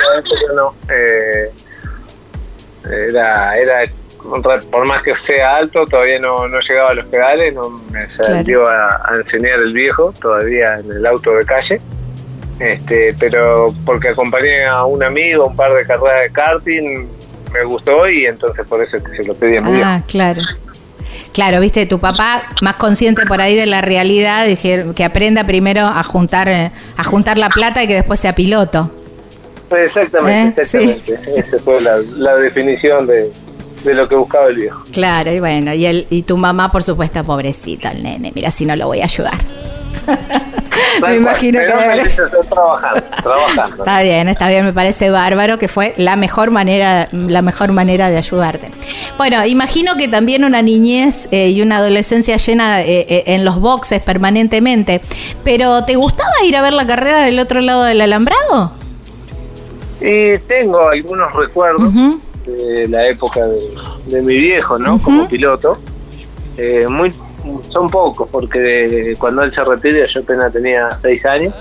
[0.56, 0.74] no.
[0.92, 1.52] Eh,
[3.08, 3.92] era, era,
[4.72, 8.68] por más que sea alto, todavía no, no llegaba a los pedales, no me salió
[8.68, 11.80] a, a enseñar el viejo, todavía en el auto de calle.
[12.60, 17.08] Este, pero porque acompañé a un amigo, un par de carreras de karting,
[17.54, 19.82] me gustó y entonces por eso se lo pedí a mi.
[19.82, 20.42] Ah, claro.
[21.34, 25.82] Claro, viste, tu papá más consciente por ahí de la realidad, dije, que aprenda primero
[25.82, 28.92] a juntar, eh, a juntar la plata y que después sea piloto.
[29.72, 30.78] Exactamente, Eh, sí.
[30.78, 31.40] exactamente.
[31.40, 33.32] Esa fue la, la definición de,
[33.84, 34.84] de lo que buscaba el viejo.
[34.92, 38.66] Claro, y bueno, y él, y tu mamá, por supuesto, pobrecito, el nene, mira si
[38.66, 39.38] no lo voy a ayudar.
[41.02, 41.66] Me imagino que
[42.16, 43.76] Pero trabajando, trabajando.
[43.84, 48.10] Está bien, está bien, me parece bárbaro que fue la mejor manera, la mejor manera
[48.10, 48.72] de ayudarte.
[49.18, 53.60] Bueno, imagino que también una niñez eh, y una adolescencia llena eh, eh, en los
[53.60, 55.02] boxes permanentemente.
[55.44, 58.74] Pero ¿te gustaba ir a ver la carrera del otro lado del alambrado?
[60.02, 61.94] Y tengo algunos recuerdos
[62.46, 63.60] de la época de,
[64.08, 64.98] de mi viejo, ¿no?
[65.02, 65.78] Como piloto.
[66.90, 67.12] Muy
[67.70, 71.54] Son pocos, porque cuando él se retira yo apenas tenía seis años.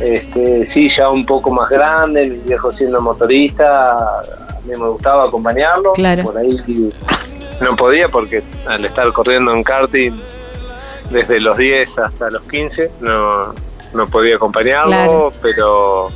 [0.00, 5.24] Este, sí, ya un poco más grande, mi viejo siendo motorista, a mí me gustaba
[5.24, 5.92] acompañarlo.
[5.92, 6.24] Claro.
[6.24, 6.58] Por ahí
[7.60, 10.12] no podía porque al estar corriendo en karting
[11.10, 13.54] desde los 10 hasta los 15 no,
[13.94, 15.30] no podía acompañarlo, Claro.
[15.40, 16.08] pero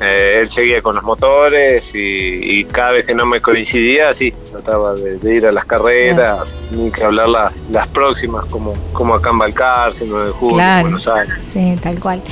[0.00, 4.32] eh, él seguía con los motores y, y cada vez que no me coincidía, sí,
[4.50, 9.14] trataba de, de ir a las carreras, ni que hablar las, las próximas, como, como
[9.14, 10.82] acá en Balcarce, 9 de julio, Claro.
[10.88, 11.34] Buenos Aires.
[11.42, 12.22] Sí, tal cual.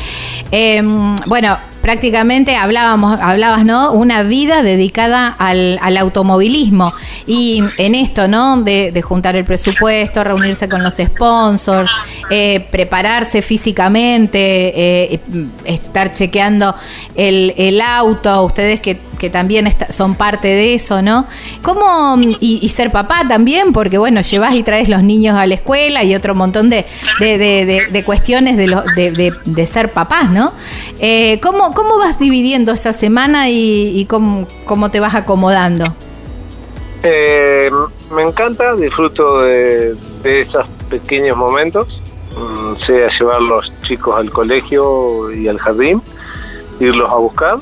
[0.51, 0.83] Eh,
[1.27, 3.93] bueno, prácticamente hablábamos, hablabas, ¿no?
[3.93, 6.93] Una vida dedicada al, al automovilismo.
[7.27, 8.57] Y en esto, ¿no?
[8.63, 11.91] De, de, juntar el presupuesto, reunirse con los sponsors,
[12.31, 14.39] eh, prepararse físicamente,
[15.15, 15.21] eh,
[15.65, 16.75] estar chequeando
[17.15, 21.27] el, el auto, ustedes que que también son parte de eso, ¿no?
[21.63, 26.05] ¿Cómo, y, ser papá también, porque bueno, llevas y traes los niños a la escuela
[26.05, 26.87] y otro montón de,
[27.21, 30.53] de, cuestiones de, lo, de, ser papás, ¿no?
[31.01, 35.95] Eh, ¿cómo, ¿Cómo vas dividiendo esa semana y, cómo, cómo, te vas acomodando?
[37.03, 37.71] Eh,
[38.15, 42.01] me encanta, disfruto de, esos pequeños momentos,
[42.37, 46.03] mm, sea llevar los chicos al colegio y al jardín,
[46.81, 47.59] irlos a buscar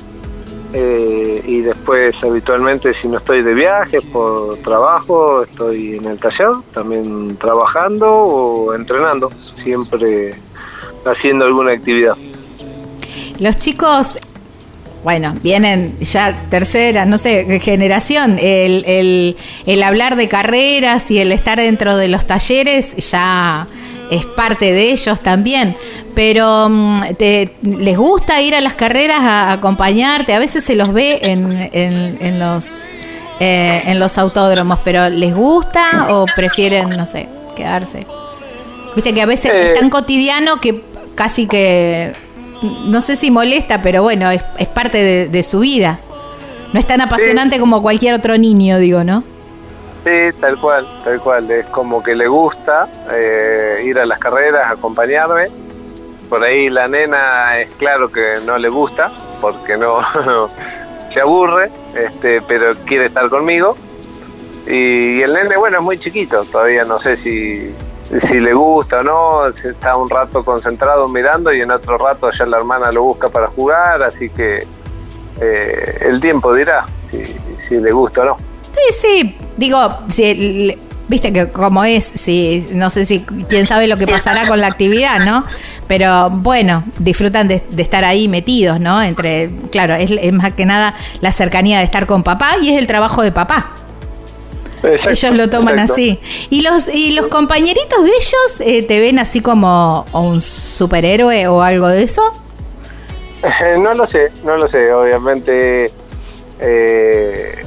[0.72, 6.50] eh, y después habitualmente si no estoy de viaje por trabajo, estoy en el taller,
[6.74, 9.30] también trabajando o entrenando,
[9.62, 10.34] siempre
[11.04, 12.16] haciendo alguna actividad.
[13.38, 14.18] Los chicos,
[15.04, 19.36] bueno, vienen ya tercera, no sé, generación, el, el,
[19.66, 23.66] el hablar de carreras y el estar dentro de los talleres ya
[24.10, 25.76] es parte de ellos también,
[26.14, 30.92] pero mm, te, les gusta ir a las carreras a, acompañarte, a veces se los
[30.92, 32.88] ve en, en, los
[33.40, 38.06] eh, en los autódromos, pero ¿les gusta o prefieren, no sé, quedarse?
[38.94, 39.90] Viste que a veces es tan eh.
[39.90, 40.82] cotidiano que
[41.14, 42.12] casi que,
[42.86, 45.98] no sé si molesta, pero bueno, es, es parte de, de, su vida.
[46.72, 49.22] No es tan apasionante como cualquier otro niño, digo, ¿no?
[50.06, 51.50] Sí, tal cual, tal cual.
[51.50, 55.48] Es como que le gusta eh, ir a las carreras, acompañarme.
[56.28, 59.98] Por ahí la nena es claro que no le gusta, porque no
[61.12, 63.76] se aburre, este, pero quiere estar conmigo.
[64.68, 69.02] Y, el nene, bueno, es muy chiquito, todavía no sé si, si le gusta o
[69.02, 73.28] no, está un rato concentrado mirando y en otro rato ya la hermana lo busca
[73.28, 74.58] para jugar, así que
[75.40, 77.24] eh, el tiempo dirá si,
[77.62, 78.55] si le gusta o no.
[78.76, 80.76] Sí, sí, digo, si,
[81.08, 84.66] viste que como es, si, no sé si quién sabe lo que pasará con la
[84.66, 85.44] actividad, ¿no?
[85.86, 89.02] Pero bueno, disfrutan de, estar ahí metidos, ¿no?
[89.02, 92.86] Entre, claro, es, más que nada la cercanía de estar con papá y es el
[92.86, 93.72] trabajo de papá.
[94.82, 96.20] ellos lo toman así.
[96.50, 101.62] ¿Y los, ¿Y los compañeritos de ellos eh, te ven así como un superhéroe o
[101.62, 102.22] algo de eso?
[103.78, 104.92] no lo sé, no lo sé.
[104.92, 105.90] Obviamente
[106.60, 107.64] eh,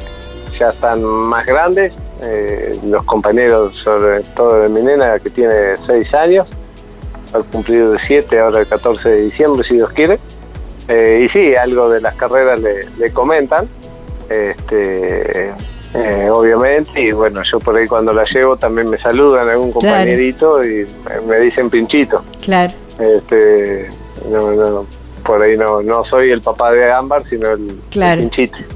[0.59, 1.93] ya están más grandes,
[2.23, 6.47] eh, los compañeros, sobre todo de mi nena, que tiene 6 años,
[7.33, 10.19] al cumplido de 7, ahora el 14 de diciembre, si Dios quiere.
[10.87, 13.67] Eh, y sí, algo de las carreras le, comentan,
[14.29, 15.53] este,
[15.93, 20.63] eh, obviamente, y bueno, yo por ahí cuando la llevo también me saludan algún compañerito
[20.63, 20.85] y
[21.27, 22.23] me dicen pinchito.
[22.43, 22.73] Claro.
[22.99, 23.87] Este,
[24.29, 24.85] no, no,
[25.29, 28.27] por ahí no, no soy el papá de Ámbar, sino el, claro,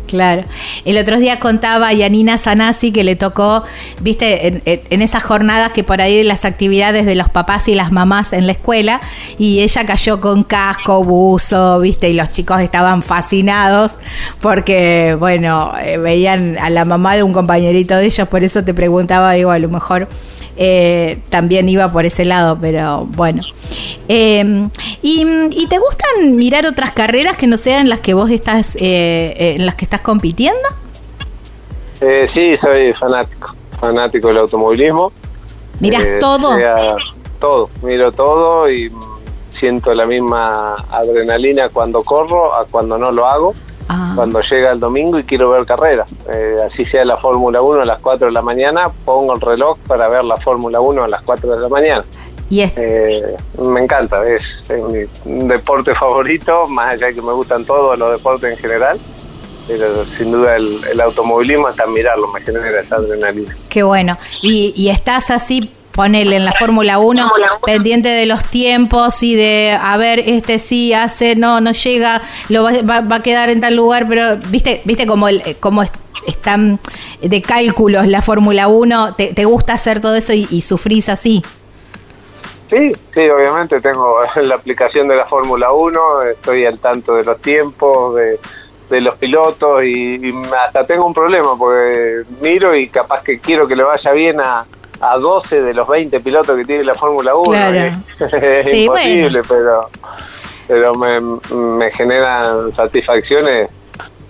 [0.05, 0.43] Claro.
[0.85, 3.63] El otro día contaba Yanina Sanasi que le tocó,
[4.01, 7.91] viste, en, esas jornadas que por ahí de las actividades de los papás y las
[7.91, 9.01] mamás en la escuela,
[9.39, 13.93] y ella cayó con casco, buzo, viste, y los chicos estaban fascinados
[14.39, 18.75] porque, bueno, eh, veían a la mamá de un compañerito de ellos, por eso te
[18.75, 20.07] preguntaba, digo, a lo mejor
[20.55, 23.41] eh, también iba por ese lado, pero bueno.
[24.07, 24.69] Em,
[25.01, 29.55] y, te gustan mirar otras carreras que no sean las que vos estás, eh, eh,
[29.55, 30.59] en las que estás compitiendo?
[32.33, 35.13] sí, soy fanático, fanático del automovilismo.
[35.79, 36.49] ¿Miras todo?
[37.39, 38.91] todo, miro todo y
[39.49, 43.53] siento la misma adrenalina cuando corro a cuando no lo hago.
[43.89, 44.13] Ah.
[44.15, 46.05] cuando llega el domingo y quiero ver carrera.
[46.31, 49.77] Eh, así sea la Fórmula 1 a las 4 de la mañana, pongo el reloj
[49.87, 52.05] para ver la Fórmula 1 a las 4 de la mañana.
[52.53, 54.43] ¿Y eh, me encanta, es,
[55.25, 58.99] mi deporte favorito, más allá de que me gustan todos los deportes en general.
[59.67, 63.55] Pero sin duda el, automovilismo hasta mirarlo me genera esa adrenalina.
[63.69, 64.17] Qué bueno.
[64.41, 67.31] ¿Y, y estás así ponele en la Fórmula 1,
[67.65, 72.63] pendiente de los tiempos y de, a ver, este sí hace, no, no llega, lo
[72.63, 75.83] va, va, a quedar en tal lugar, pero viste, viste como, el, como
[76.27, 76.79] están
[77.21, 81.41] de cálculos la Fórmula 1, ¿Te, ¿Te, gusta hacer todo eso y, sufrís así?
[82.73, 87.39] Sí, sí, obviamente tengo la aplicación de la Fórmula 1, estoy al tanto de los
[87.39, 88.39] tiempos, de,
[88.89, 90.33] de los pilotos y, y
[90.65, 94.65] hasta tengo un problema porque miro y capaz que quiero que le vaya bien a
[95.03, 97.53] a 12 de los 20 pilotos que tiene la Fórmula 1.
[98.41, 99.89] Es, imposible, pero,
[100.65, 101.19] pero me,
[101.55, 103.69] me generan satisfacciones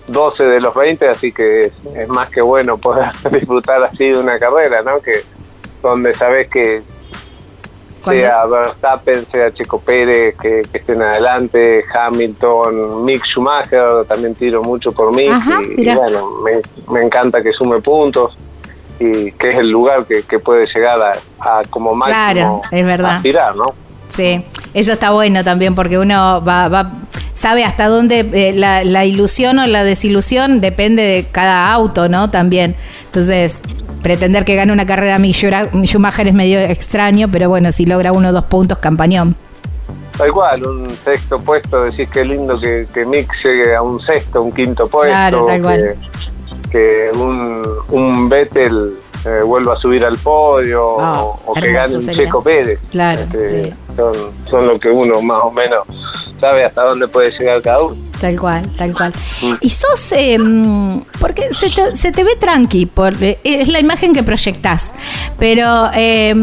[0.07, 4.39] 12 de los 20, así que es, más que bueno poder disfrutar así de una
[4.39, 4.99] carrera, ¿no?
[4.99, 5.21] Que
[5.83, 6.92] donde sabes que ¿Cuál
[8.03, 14.91] sea Verstappen, sea Checo Pérez, que, que estén adelante, Hamilton, Mick Schumacher, también tiro mucho
[14.91, 15.31] por Mick.
[15.31, 16.61] Ajá, y, bueno, me,
[16.93, 18.35] me encanta que sume puntos
[18.99, 22.85] y que es el lugar que, que puede llegar a, a como máximo Claro, es
[22.85, 23.15] verdad.
[23.15, 23.73] aspirar, ¿no?
[24.07, 26.91] Sí, eso está bueno también porque uno va, va
[27.33, 32.29] sabe hasta dónde eh, la, la ilusión o la desilusión depende de cada auto, ¿no?
[32.29, 32.75] También.
[33.05, 33.61] Entonces,
[34.01, 38.31] pretender que gane una carrera Schumacher es medio extraño, pero bueno, si logra uno o
[38.31, 39.35] dos puntos, campañón.
[40.17, 44.43] Tal cual, un sexto puesto, decís que lindo que, que Mick llegue a un sexto,
[44.43, 45.09] un quinto puesto.
[45.09, 45.95] Claro, tal que, cual.
[46.71, 48.95] que un, un Vettel
[49.25, 52.25] eh, vuelva a subir al podio Ah, o, o que gane un sería.
[52.25, 52.79] Checo Pérez.
[52.91, 53.73] Claro, Este, sí.
[53.95, 54.13] son,
[54.49, 55.87] son lo que uno más o menos
[56.39, 57.95] sabe hasta dónde puede llegar cada uno.
[58.19, 59.11] Tal cual, tal cual.
[59.41, 59.53] Mm.
[59.59, 60.37] Y sos, eh,
[61.19, 64.93] porque se te, se te ve tranqui, por, eh, es la imagen que proyectás,
[65.37, 66.33] pero eh,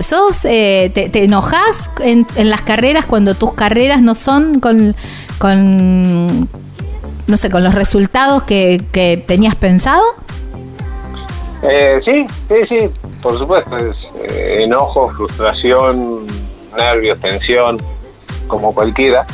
[0.00, 4.96] sos, eh, te, te enojas en, en las carreras cuando tus carreras no son con,
[5.38, 6.48] con
[7.28, 10.02] no sé, con los resultados que, que tenías pensado.
[11.62, 12.90] Eh, sí, sí, sí,
[13.22, 13.76] por supuesto.
[13.76, 13.96] Es,
[14.30, 16.26] eh, enojo, frustración,
[16.76, 17.78] nervios, tensión,
[18.46, 19.26] como cualquiera.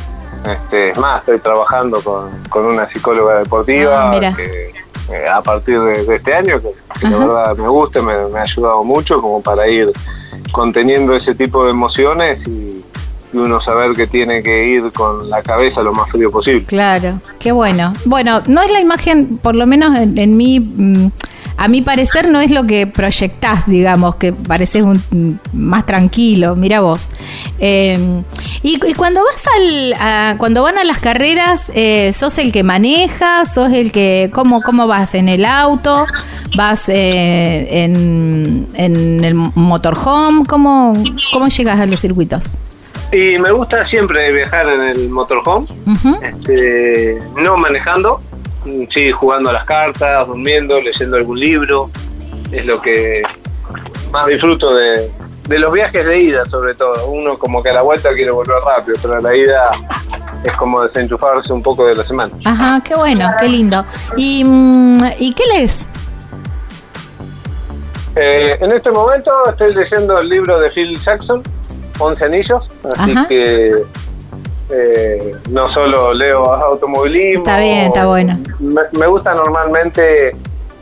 [0.47, 4.69] Este, es más, estoy trabajando con, con una psicóloga deportiva Ah, que
[5.11, 6.69] eh, a partir de, de este año, que,
[7.01, 9.91] que la verdad me gusta, me, me ha ayudado mucho como para ir
[10.53, 12.85] conteniendo ese tipo de emociones y,
[13.33, 16.65] y uno saber que tiene que ir con la cabeza lo más frío posible.
[16.65, 17.93] Claro, qué bueno.
[18.05, 21.11] Bueno, no es la imagen, por lo menos en, en mi, mm,
[21.57, 26.57] a mi parecer no es lo que proyectás, digamos, que pareces un, mm, más tranquilo,
[26.57, 27.03] mira vos.
[27.61, 27.99] Eh,
[28.63, 32.63] y, y cuando vas al, a- cuando van a las carreras, eh, ¿sos el que
[32.63, 33.47] maneja?
[33.47, 35.15] ¿Sos el que, cómo, cómo vas?
[35.15, 36.07] ¿En el auto?
[36.57, 40.47] ¿Vas eh, en, en el motorhome?
[40.47, 40.95] ¿Cómo,
[41.33, 42.57] ¿Cómo llegas a los circuitos?
[43.13, 45.67] Y me gusta siempre viajar en el motorhome.
[46.23, 48.19] Este, no manejando,
[48.93, 51.91] sí jugando a las cartas, durmiendo, leyendo algún libro,
[52.51, 53.23] es lo que
[54.11, 55.11] más disfruto de,
[55.49, 57.07] de los viajes de ida sobre todo.
[57.09, 59.69] Uno como que a la vuelta quiere volver rápido, pero a la ida
[60.45, 62.33] es como desenchufarse un poco de la semana.
[62.45, 63.85] Ajá, qué bueno, qué lindo.
[64.17, 65.89] ¿Y, mm, ¿y qué lees?
[68.17, 71.43] Eh, en este momento estoy leyendo el libro de Phil Jackson,
[71.99, 72.63] Once Anillos,
[72.97, 73.27] así Ajá.
[73.29, 73.83] que
[74.75, 77.45] eh, no solo leo automovilismo.
[77.45, 78.39] Está bien, está bueno.
[78.59, 80.33] Me, me gusta normalmente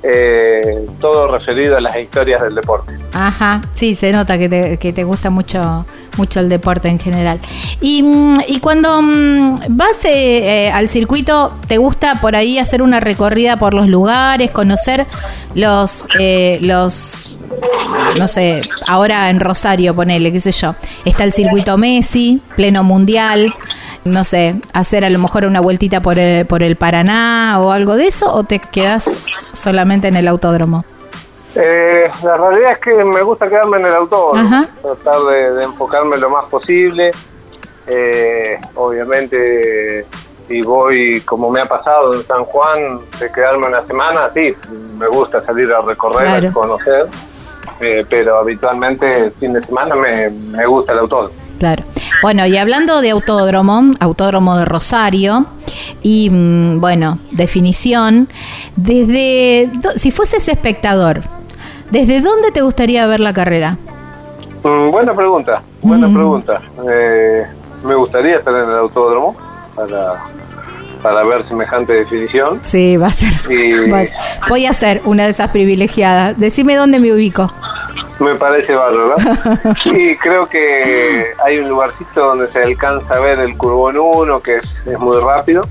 [0.03, 2.95] eh, todo referido a las historias del deporte.
[3.13, 5.85] Ajá, sí, se nota que te, que te gusta mucho,
[6.17, 7.41] mucho el deporte en general.
[7.81, 12.83] Y, mm, y cuando mm, vas eh, eh, al circuito, ¿te gusta por ahí hacer
[12.83, 15.07] una recorrida por los lugares, conocer
[15.55, 17.37] los, eh, los,
[18.19, 20.75] no sé, ahora en Rosario, ponele, qué sé yo,
[21.05, 23.55] está el circuito Messi, pleno mundial,
[24.05, 27.97] no sé, hacer a lo mejor una vueltita por el, por el Paraná o algo
[27.97, 29.05] de eso, o te quedas
[29.53, 30.85] solamente en el autódromo?
[31.55, 34.69] Eh, la realidad es que me gusta quedarme en el autódromo, Ajá.
[34.83, 37.11] tratar de, de enfocarme lo más posible.
[37.87, 40.07] Eh, obviamente,
[40.49, 44.55] si voy como me ha pasado en San Juan, de quedarme una semana, sí,
[44.99, 46.49] me gusta salir a recorrer, Claro.
[46.49, 47.07] a conocer,
[47.81, 51.35] eh, pero habitualmente el fin de semana me, me gusta el autódromo.
[51.59, 51.83] Claro.
[52.23, 55.47] Bueno, y hablando de autódromo, autódromo de Rosario,
[56.03, 58.29] y mm, bueno, definición,
[58.77, 61.23] desde, si fueses espectador,
[61.91, 63.77] ¿desde dónde te gustaría ver la carrera?
[64.63, 66.15] Mm, buena pregunta, buena Mm.
[66.15, 66.61] pregunta.
[66.89, 67.43] Eh,
[67.85, 69.35] me gustaría estar en el autódromo
[69.75, 70.23] para,
[71.03, 72.61] para ver semejante definición.
[72.63, 73.33] Sí, va a ser.
[73.51, 73.91] Y-
[74.49, 76.39] voy a ser una de esas privilegiadas.
[76.39, 77.53] Decime dónde me ubico.
[78.21, 79.17] Me parece bárbaro.
[79.85, 84.57] Sí, creo que hay un lugarcito donde se alcanza a ver el Curbón 1, que
[84.59, 85.63] es, es muy rápido,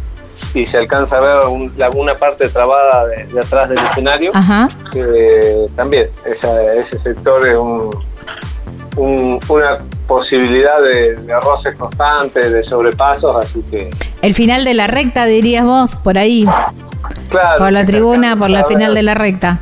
[0.53, 4.31] y se alcanza a ver un- la- una parte trabada de, de atrás del escenario.
[4.33, 4.69] Ajá.
[4.91, 7.89] que también esa- ese sector es un,
[8.97, 13.89] un- una posibilidad de, de roces constantes, de sobrepasos, así que...
[14.21, 16.45] El final de la recta, dirías vos, por ahí.
[17.29, 19.59] Claro, Por la tribuna, por la final de la recta.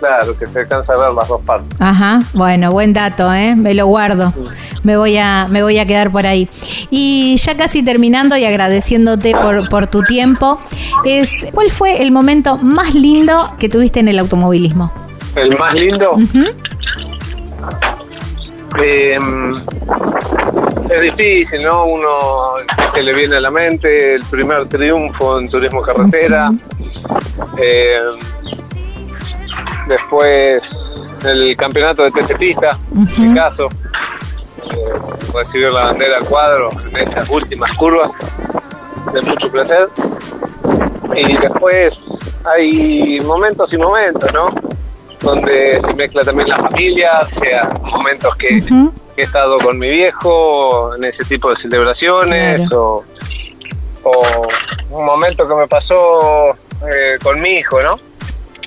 [0.00, 1.68] Claro, que se alcanza a ver las dos partes.
[1.78, 3.54] Ajá, bueno, buen dato, ¿eh?
[3.54, 4.32] Me lo guardo.
[4.82, 6.48] Me voy a, me voy a quedar por ahí.
[6.90, 10.58] Y ya casi terminando y agradeciéndote por, por tu tiempo,
[11.04, 14.90] es ¿cuál fue el momento más lindo que tuviste en el automovilismo?
[15.36, 16.16] El más lindo...
[18.82, 19.18] Eh,
[20.88, 21.86] es difícil, ¿no?
[21.86, 22.08] Uno
[22.94, 26.52] que le viene a la mente el primer triunfo en turismo carretera.
[27.60, 27.94] Eh,
[29.86, 30.62] después
[31.24, 33.68] el campeonato de TC Pista, en mi caso.
[34.72, 34.92] Eh,
[35.34, 38.10] recibir la bandera a cuadro en esas últimas curvas,
[39.12, 39.88] de mucho placer.
[41.16, 41.92] Y después
[42.44, 44.54] hay momentos y momentos, ¿no?
[45.20, 48.60] Donde se mezcla también la familia, o sea, momentos que,
[49.14, 53.04] que he estado con mi viejo en ese tipo de celebraciones o,
[54.04, 54.46] o
[54.90, 56.54] un momento que me pasó
[56.88, 57.94] eh, con mi hijo, ¿no?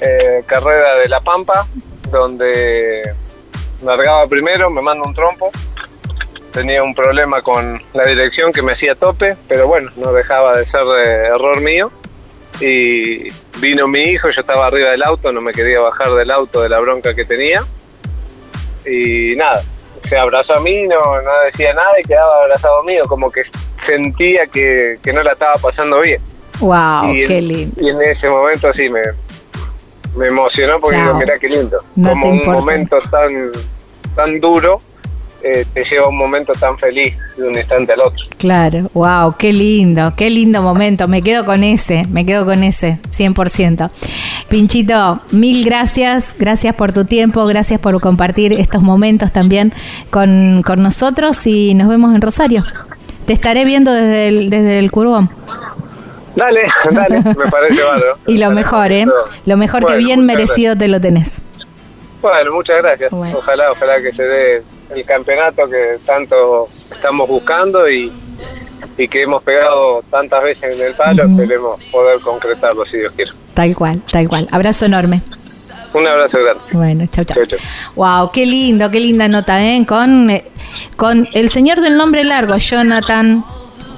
[0.06, 1.66] Eh, carrera de La Pampa,
[2.12, 3.02] donde
[3.86, 5.50] largaba primero, me manda un trompo,
[6.52, 10.66] tenía un problema con la dirección que me hacía tope, pero bueno, no dejaba de
[10.66, 11.90] ser eh, error mío.
[12.60, 13.30] Y
[13.62, 16.70] vino mi hijo, yo estaba arriba del auto, no me quería bajar del auto de
[16.70, 17.64] la bronca que tenía.
[18.86, 19.64] Y nada,
[20.08, 23.44] se abrazó a mí, no, no decía nada y quedaba abrazado mío, como que
[23.86, 26.22] sentía que, que no la estaba pasando bien.
[26.60, 27.82] Wow, qué lindo.
[27.82, 29.02] Y en ese momento sí me,
[30.16, 31.78] me emocionó porque digo, mirá qué lindo.
[31.96, 33.52] como un momento tan,
[34.16, 34.78] tan duro
[35.46, 38.26] eh, te lleva a un momento tan feliz de un instante al otro.
[38.38, 41.10] Claro, wow, qué lindo, qué lindo momento.
[41.10, 43.90] Me quedo con ese, me quedo con ese, 100%.
[44.48, 49.74] Pinchito, mil gracias, gracias por tu tiempo, gracias por compartir estos momentos también
[50.12, 52.64] con, con nosotros y nos vemos en Rosario.
[53.26, 55.30] Te estaré viendo desde el, desde el Curbón.
[56.36, 56.62] Dale,
[56.92, 58.18] dale, me parece bárbaro.
[58.28, 59.06] y lo mejor, ¿eh?
[59.46, 61.42] Lo mejor que bien merecido te lo tenés.
[62.22, 63.12] Bueno, muchas gracias.
[63.12, 64.64] Ojalá, ojalá que se dé
[64.96, 68.12] el campeonato que tanto estamos buscando y,
[68.98, 73.32] y que hemos pegado tantas veces en el palo, esperemos poder concretarlo si Dios quiere.
[73.54, 74.48] Tal cual, tal cual.
[74.52, 75.22] Abrazo enorme.
[75.94, 76.62] Un abrazo grande.
[76.72, 77.38] Bueno, chau, chau.
[77.96, 79.86] Wow, qué lindo, qué linda nota, ¿eh?
[79.88, 80.46] Con, eh,
[80.96, 83.44] con el señor del nombre largo, Jonathan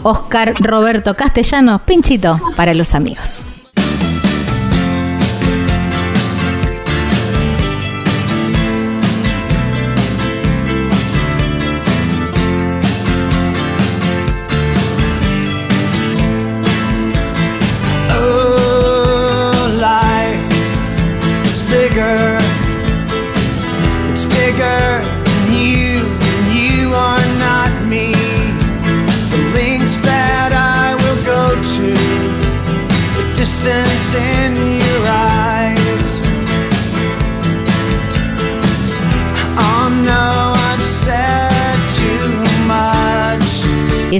[0.07, 3.44] Oscar Roberto Castellanos, pinchito para los amigos.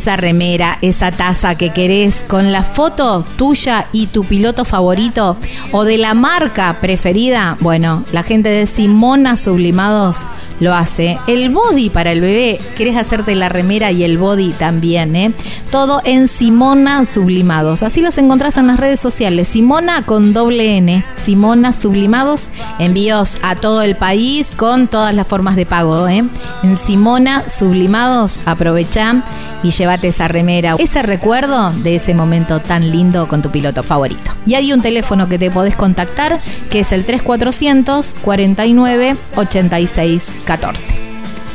[0.05, 5.35] Esa remera, esa taza que querés con la foto tuya y tu piloto favorito
[5.71, 10.27] o de la marca preferida, bueno, la gente de Simona Sublimados
[10.59, 11.17] lo hace.
[11.25, 15.33] El body para el bebé, querés hacerte la remera y el body también, ¿eh?
[15.75, 17.83] Todo en Simona Sublimados.
[17.83, 19.49] Así los encontrás en las redes sociales.
[19.49, 21.03] Simona con doble N.
[21.17, 22.47] Simona Sublimados.
[22.79, 26.23] Envíos a todo el país con todas las formas de pago, ¿eh?
[26.63, 29.21] En Simona Sublimados, aprovechá
[29.63, 34.31] y llévate esa remera, ese recuerdo de ese momento tan lindo con tu piloto favorito.
[34.45, 40.95] Y hay un teléfono que te podés contactar que es el 3400 49 86 14.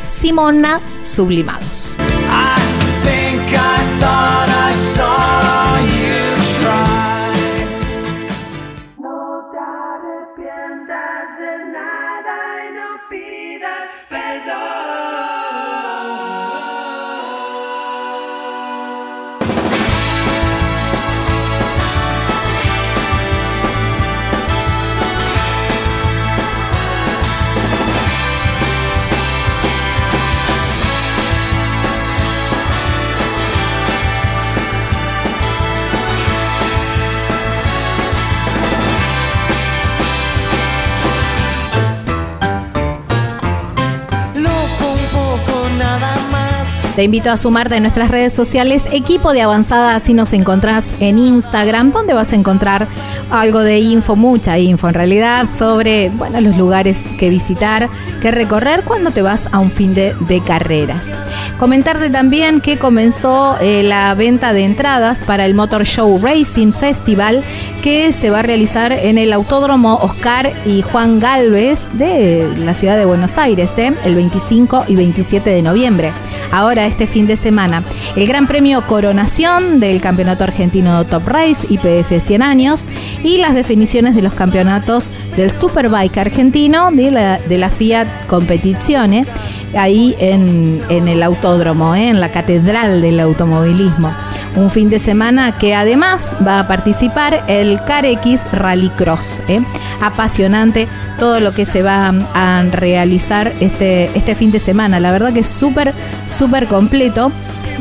[0.07, 1.97] Simona Sublimados.
[4.71, 5.10] my soul.
[47.01, 51.19] Te invito a sumarte en nuestras redes sociales, equipo de avanzada, así nos encontrás en
[51.19, 52.89] Instagram, donde vas a encontrar
[53.31, 57.89] algo de info, mucha info en realidad, sobre bueno, los lugares que visitar,
[58.21, 60.15] que recorrer cuando te vas a un fin de,
[60.47, 61.05] carreras.
[61.59, 67.45] Comentarte también que comenzó eh, la venta de entradas para el Motor Show Racing Festival
[67.83, 72.97] que se va a realizar en el Autódromo Oscar y Juan Galvez de la ciudad
[72.97, 73.93] de Buenos Aires, ¿eh?
[74.05, 76.13] el 25 y 27 de noviembre.
[76.53, 77.83] Ahora este fin de semana.
[78.17, 82.87] El Gran Premio Coronación del Campeonato Argentino Top Race IPF 100 años
[83.23, 89.27] y las definiciones de los campeonatos del Superbike argentino de la, de la Fiat Competizione
[89.77, 92.09] ahí en, el autódromo, ¿eh?
[92.09, 94.13] en la catedral del automovilismo.
[94.57, 99.43] un fin de semana que además va a participar el CarX Rallycross.
[99.49, 99.61] ¿eh?
[100.01, 104.99] Apasionante todo lo que se va a realizar este, este fin de semana.
[104.99, 105.93] La verdad que es súper,
[106.29, 107.31] súper completo.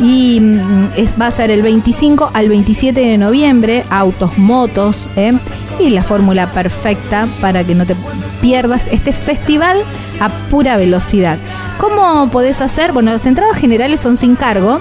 [0.02, 0.90] Y mm,
[1.22, 5.34] va a ser el 25 al 27 de noviembre, autos, motos, ¿eh?
[5.80, 7.96] y la fórmula perfecta para que no te
[8.42, 9.84] pierdas este festival
[10.20, 11.38] a pura velocidad.
[11.78, 12.92] ¿Cómo podés hacer?
[12.92, 14.80] Bueno, las entradas generales son sin cargo.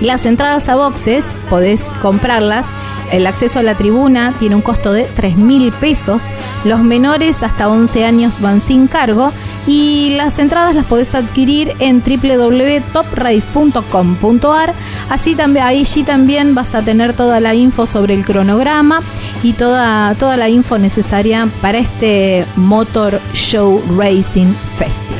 [0.00, 2.66] Las entradas a boxes podés comprarlas
[3.10, 6.24] el acceso a la tribuna tiene un costo de 3 mil pesos.
[6.64, 9.32] Los menores hasta 11 años van sin cargo.
[9.66, 14.74] Y las entradas las podés adquirir en www.toprace.com.ar.
[15.10, 19.02] Así también, allí también vas a tener toda la info sobre el cronograma
[19.42, 25.17] y toda, toda la info necesaria para este Motor Show Racing Festival.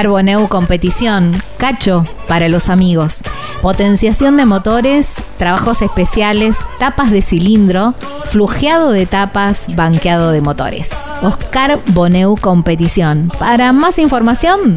[0.00, 3.18] Carboneu Competición, Cacho para los amigos.
[3.60, 7.92] Potenciación de motores, trabajos especiales, tapas de cilindro,
[8.30, 10.88] flujeado de tapas, banqueado de motores.
[11.20, 13.30] Oscar Boneu Competición.
[13.38, 14.76] Para más información,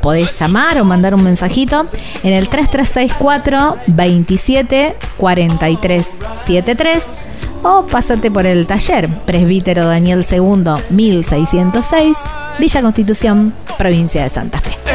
[0.00, 1.86] podés llamar o mandar un mensajito
[2.22, 6.08] en el 3364 27 43
[6.46, 7.04] 73
[7.64, 12.16] o pásate por el taller Presbítero Daniel II 1606
[12.58, 14.87] Villa Constitución, provincia de Santa Fe.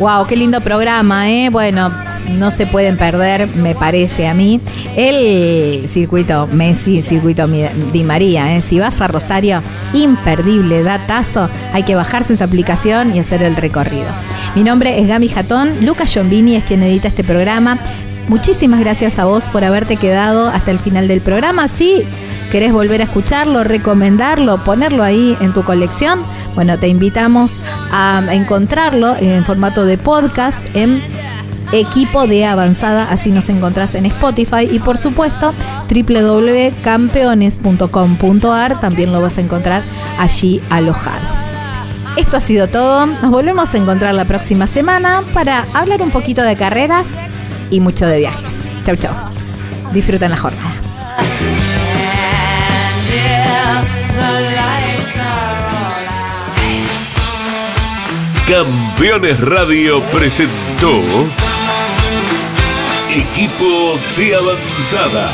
[0.00, 1.50] Wow, qué lindo programa, ¿eh?
[1.50, 1.90] Bueno,
[2.28, 4.60] no se pueden perder, me parece a mí,
[4.96, 8.56] el circuito Messi, circuito Di María.
[8.56, 8.62] ¿eh?
[8.62, 14.08] Si vas a Rosario, imperdible, datazo, hay que bajarse esa aplicación y hacer el recorrido.
[14.56, 17.78] Mi nombre es Gami Jatón, Lucas Giombini es quien edita este programa.
[18.28, 21.68] Muchísimas gracias a vos por haberte quedado hasta el final del programa.
[21.68, 22.02] Sí,
[22.54, 26.20] querés volver a escucharlo, recomendarlo, ponerlo ahí en tu colección,
[26.54, 27.50] bueno, te invitamos
[27.90, 31.02] a encontrarlo en formato de podcast en
[31.72, 35.52] equipo de avanzada, así nos encontrás en Spotify y por supuesto
[35.88, 39.82] www.campeones.com.ar también lo vas a encontrar
[40.20, 41.26] allí alojado.
[42.16, 46.42] Esto ha sido todo, nos volvemos a encontrar la próxima semana para hablar un poquito
[46.42, 47.08] de carreras
[47.72, 48.54] y mucho de viajes.
[48.84, 49.12] Chau chau,
[49.92, 50.93] disfruten la jornada.
[58.48, 61.02] Campeones Radio presentó
[63.10, 65.32] Equipo de Avanzada.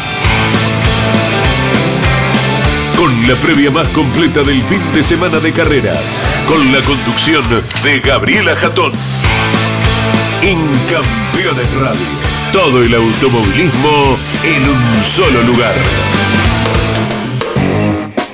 [2.97, 7.43] Con la previa más completa del fin de semana de carreras, con la conducción
[7.83, 8.93] de Gabriela Jatón.
[10.43, 10.59] En
[10.89, 12.01] Campeones Radio,
[12.53, 15.75] todo el automovilismo en un solo lugar.